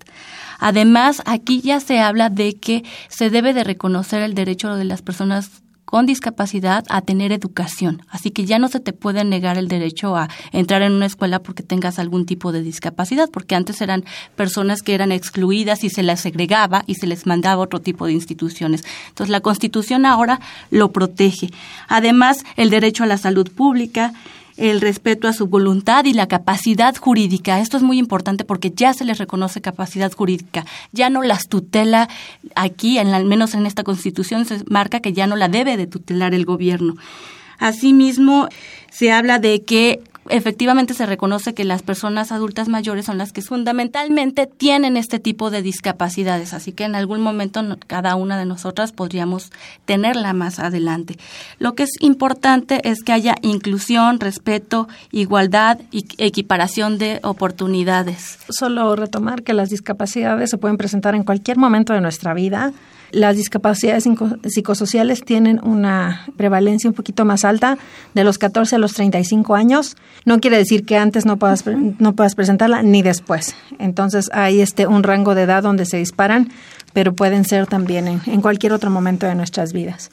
Además, 0.58 1.22
aquí 1.24 1.60
ya 1.60 1.80
se 1.80 2.00
habla 2.00 2.28
de 2.28 2.54
que 2.54 2.84
se 3.08 3.30
debe 3.30 3.54
de 3.54 3.64
reconocer 3.64 4.22
el 4.22 4.34
derecho 4.34 4.74
de 4.76 4.84
las 4.84 5.02
personas 5.02 5.62
con 5.90 6.06
discapacidad 6.06 6.84
a 6.88 7.02
tener 7.02 7.32
educación. 7.32 8.02
Así 8.08 8.30
que 8.30 8.44
ya 8.44 8.58
no 8.60 8.68
se 8.68 8.78
te 8.78 8.92
puede 8.92 9.24
negar 9.24 9.58
el 9.58 9.66
derecho 9.66 10.16
a 10.16 10.28
entrar 10.52 10.82
en 10.82 10.92
una 10.92 11.06
escuela 11.06 11.42
porque 11.42 11.64
tengas 11.64 11.98
algún 11.98 12.26
tipo 12.26 12.52
de 12.52 12.62
discapacidad, 12.62 13.28
porque 13.28 13.56
antes 13.56 13.80
eran 13.80 14.04
personas 14.36 14.82
que 14.82 14.94
eran 14.94 15.10
excluidas 15.10 15.82
y 15.82 15.90
se 15.90 16.04
las 16.04 16.20
segregaba 16.20 16.84
y 16.86 16.94
se 16.94 17.08
les 17.08 17.26
mandaba 17.26 17.62
otro 17.62 17.80
tipo 17.80 18.06
de 18.06 18.12
instituciones. 18.12 18.84
Entonces 19.08 19.30
la 19.30 19.40
Constitución 19.40 20.06
ahora 20.06 20.40
lo 20.70 20.92
protege. 20.92 21.50
Además, 21.88 22.44
el 22.56 22.70
derecho 22.70 23.02
a 23.02 23.08
la 23.08 23.18
salud 23.18 23.50
pública, 23.50 24.12
el 24.56 24.80
respeto 24.80 25.28
a 25.28 25.32
su 25.32 25.46
voluntad 25.46 26.04
y 26.04 26.12
la 26.12 26.28
capacidad 26.28 26.94
jurídica. 26.96 27.60
Esto 27.60 27.76
es 27.76 27.82
muy 27.82 27.98
importante 27.98 28.44
porque 28.44 28.70
ya 28.70 28.92
se 28.92 29.04
les 29.04 29.18
reconoce 29.18 29.60
capacidad 29.60 30.12
jurídica. 30.12 30.64
Ya 30.92 31.10
no 31.10 31.22
las 31.22 31.48
tutela 31.48 32.08
aquí, 32.54 32.98
en, 32.98 33.08
al 33.08 33.24
menos 33.24 33.54
en 33.54 33.66
esta 33.66 33.84
Constitución 33.84 34.44
se 34.44 34.62
marca 34.68 35.00
que 35.00 35.12
ya 35.12 35.26
no 35.26 35.36
la 35.36 35.48
debe 35.48 35.76
de 35.76 35.86
tutelar 35.86 36.34
el 36.34 36.44
gobierno. 36.44 36.96
Asimismo, 37.58 38.48
se 38.90 39.12
habla 39.12 39.38
de 39.38 39.62
que 39.62 40.00
efectivamente 40.28 40.94
se 40.94 41.06
reconoce 41.06 41.54
que 41.54 41.64
las 41.64 41.82
personas 41.82 42.32
adultas 42.32 42.68
mayores 42.68 43.06
son 43.06 43.18
las 43.18 43.32
que 43.32 43.42
fundamentalmente 43.42 44.46
tienen 44.46 44.96
este 44.96 45.18
tipo 45.18 45.50
de 45.50 45.62
discapacidades, 45.62 46.52
así 46.52 46.72
que 46.72 46.84
en 46.84 46.94
algún 46.94 47.20
momento 47.20 47.62
cada 47.86 48.14
una 48.16 48.38
de 48.38 48.46
nosotras 48.46 48.92
podríamos 48.92 49.50
tenerla 49.84 50.32
más 50.32 50.58
adelante. 50.58 51.18
Lo 51.58 51.74
que 51.74 51.84
es 51.84 51.90
importante 52.00 52.80
es 52.88 53.02
que 53.02 53.12
haya 53.12 53.34
inclusión, 53.42 54.20
respeto, 54.20 54.88
igualdad 55.10 55.80
y 55.90 56.04
equiparación 56.18 56.98
de 56.98 57.20
oportunidades. 57.22 58.38
Solo 58.50 58.94
retomar 58.96 59.42
que 59.42 59.54
las 59.54 59.70
discapacidades 59.70 60.50
se 60.50 60.58
pueden 60.58 60.76
presentar 60.76 61.14
en 61.14 61.24
cualquier 61.24 61.56
momento 61.56 61.92
de 61.92 62.00
nuestra 62.00 62.34
vida 62.34 62.72
las 63.10 63.36
discapacidades 63.36 64.08
psicosociales 64.48 65.24
tienen 65.24 65.60
una 65.62 66.26
prevalencia 66.36 66.88
un 66.88 66.94
poquito 66.94 67.24
más 67.24 67.44
alta, 67.44 67.78
de 68.14 68.24
los 68.24 68.38
14 68.38 68.76
a 68.76 68.78
los 68.78 68.92
35 68.94 69.54
años. 69.54 69.96
No 70.24 70.40
quiere 70.40 70.58
decir 70.58 70.84
que 70.84 70.96
antes 70.96 71.26
no 71.26 71.36
puedas, 71.36 71.64
no 71.66 72.14
puedas 72.14 72.34
presentarla 72.34 72.82
ni 72.82 73.02
después. 73.02 73.54
Entonces 73.78 74.30
hay 74.32 74.60
este, 74.60 74.86
un 74.86 75.02
rango 75.02 75.34
de 75.34 75.42
edad 75.42 75.62
donde 75.62 75.86
se 75.86 75.96
disparan, 75.96 76.50
pero 76.92 77.14
pueden 77.14 77.44
ser 77.44 77.66
también 77.66 78.08
en, 78.08 78.20
en 78.26 78.40
cualquier 78.40 78.72
otro 78.72 78.90
momento 78.90 79.26
de 79.26 79.34
nuestras 79.34 79.72
vidas. 79.72 80.10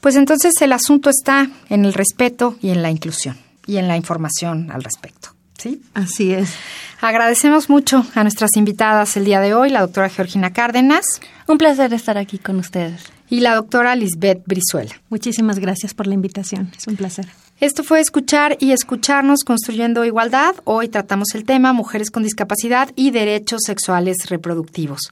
Pues 0.00 0.16
entonces 0.16 0.54
el 0.60 0.72
asunto 0.72 1.10
está 1.10 1.48
en 1.68 1.84
el 1.84 1.92
respeto 1.92 2.56
y 2.60 2.70
en 2.70 2.82
la 2.82 2.90
inclusión 2.90 3.36
y 3.66 3.78
en 3.78 3.88
la 3.88 3.96
información 3.96 4.70
al 4.70 4.82
respecto. 4.82 5.37
¿Sí? 5.58 5.82
Así 5.92 6.32
es. 6.32 6.54
Agradecemos 7.00 7.68
mucho 7.68 8.06
a 8.14 8.22
nuestras 8.22 8.56
invitadas 8.56 9.16
el 9.16 9.24
día 9.24 9.40
de 9.40 9.54
hoy, 9.54 9.70
la 9.70 9.80
doctora 9.80 10.08
Georgina 10.08 10.52
Cárdenas. 10.52 11.04
Un 11.48 11.58
placer 11.58 11.92
estar 11.92 12.16
aquí 12.16 12.38
con 12.38 12.58
ustedes. 12.58 13.04
Y 13.28 13.40
la 13.40 13.56
doctora 13.56 13.94
Lisbeth 13.96 14.42
Brizuela. 14.46 14.94
Muchísimas 15.10 15.58
gracias 15.58 15.94
por 15.94 16.06
la 16.06 16.14
invitación. 16.14 16.70
Es 16.78 16.86
un 16.86 16.96
placer. 16.96 17.26
Esto 17.60 17.82
fue 17.82 17.98
Escuchar 17.98 18.56
y 18.60 18.70
Escucharnos 18.70 19.42
Construyendo 19.44 20.04
Igualdad. 20.04 20.54
Hoy 20.62 20.88
tratamos 20.88 21.34
el 21.34 21.44
tema 21.44 21.72
Mujeres 21.72 22.10
con 22.12 22.22
Discapacidad 22.22 22.90
y 22.94 23.10
Derechos 23.10 23.62
Sexuales 23.66 24.16
Reproductivos. 24.30 25.10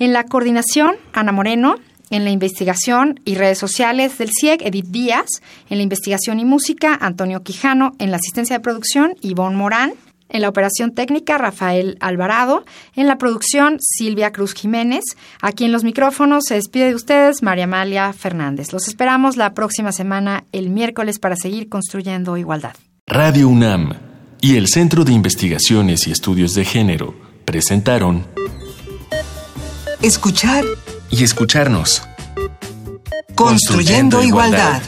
En 0.00 0.12
la 0.12 0.24
coordinación, 0.24 0.96
Ana 1.12 1.30
Moreno. 1.30 1.76
En 2.10 2.24
la 2.24 2.30
investigación 2.30 3.20
y 3.24 3.34
redes 3.34 3.58
sociales 3.58 4.16
del 4.18 4.30
CIEG, 4.30 4.62
Edith 4.66 4.86
Díaz. 4.86 5.28
En 5.68 5.78
la 5.78 5.82
investigación 5.82 6.40
y 6.40 6.44
música, 6.44 6.96
Antonio 7.00 7.42
Quijano. 7.42 7.92
En 7.98 8.10
la 8.10 8.16
asistencia 8.16 8.56
de 8.56 8.62
producción, 8.62 9.14
Ivonne 9.20 9.56
Morán. 9.56 9.92
En 10.30 10.42
la 10.42 10.48
operación 10.48 10.92
técnica, 10.94 11.38
Rafael 11.38 11.96
Alvarado. 12.00 12.64
En 12.94 13.06
la 13.06 13.18
producción, 13.18 13.78
Silvia 13.80 14.32
Cruz 14.32 14.54
Jiménez. 14.54 15.04
Aquí 15.40 15.64
en 15.64 15.72
los 15.72 15.84
micrófonos 15.84 16.44
se 16.46 16.54
despide 16.54 16.88
de 16.88 16.94
ustedes 16.94 17.42
María 17.42 17.64
Amalia 17.64 18.12
Fernández. 18.12 18.72
Los 18.72 18.88
esperamos 18.88 19.36
la 19.36 19.54
próxima 19.54 19.92
semana, 19.92 20.44
el 20.52 20.70
miércoles, 20.70 21.18
para 21.18 21.36
seguir 21.36 21.68
construyendo 21.68 22.36
igualdad. 22.36 22.74
Radio 23.06 23.48
UNAM 23.48 23.94
y 24.40 24.56
el 24.56 24.68
Centro 24.68 25.04
de 25.04 25.12
Investigaciones 25.12 26.06
y 26.06 26.12
Estudios 26.12 26.54
de 26.54 26.64
Género 26.64 27.14
presentaron 27.44 28.26
Escuchar 30.02 30.64
y 31.10 31.24
escucharnos. 31.24 32.02
Construyendo, 33.34 34.22
igualdad. 34.22 34.82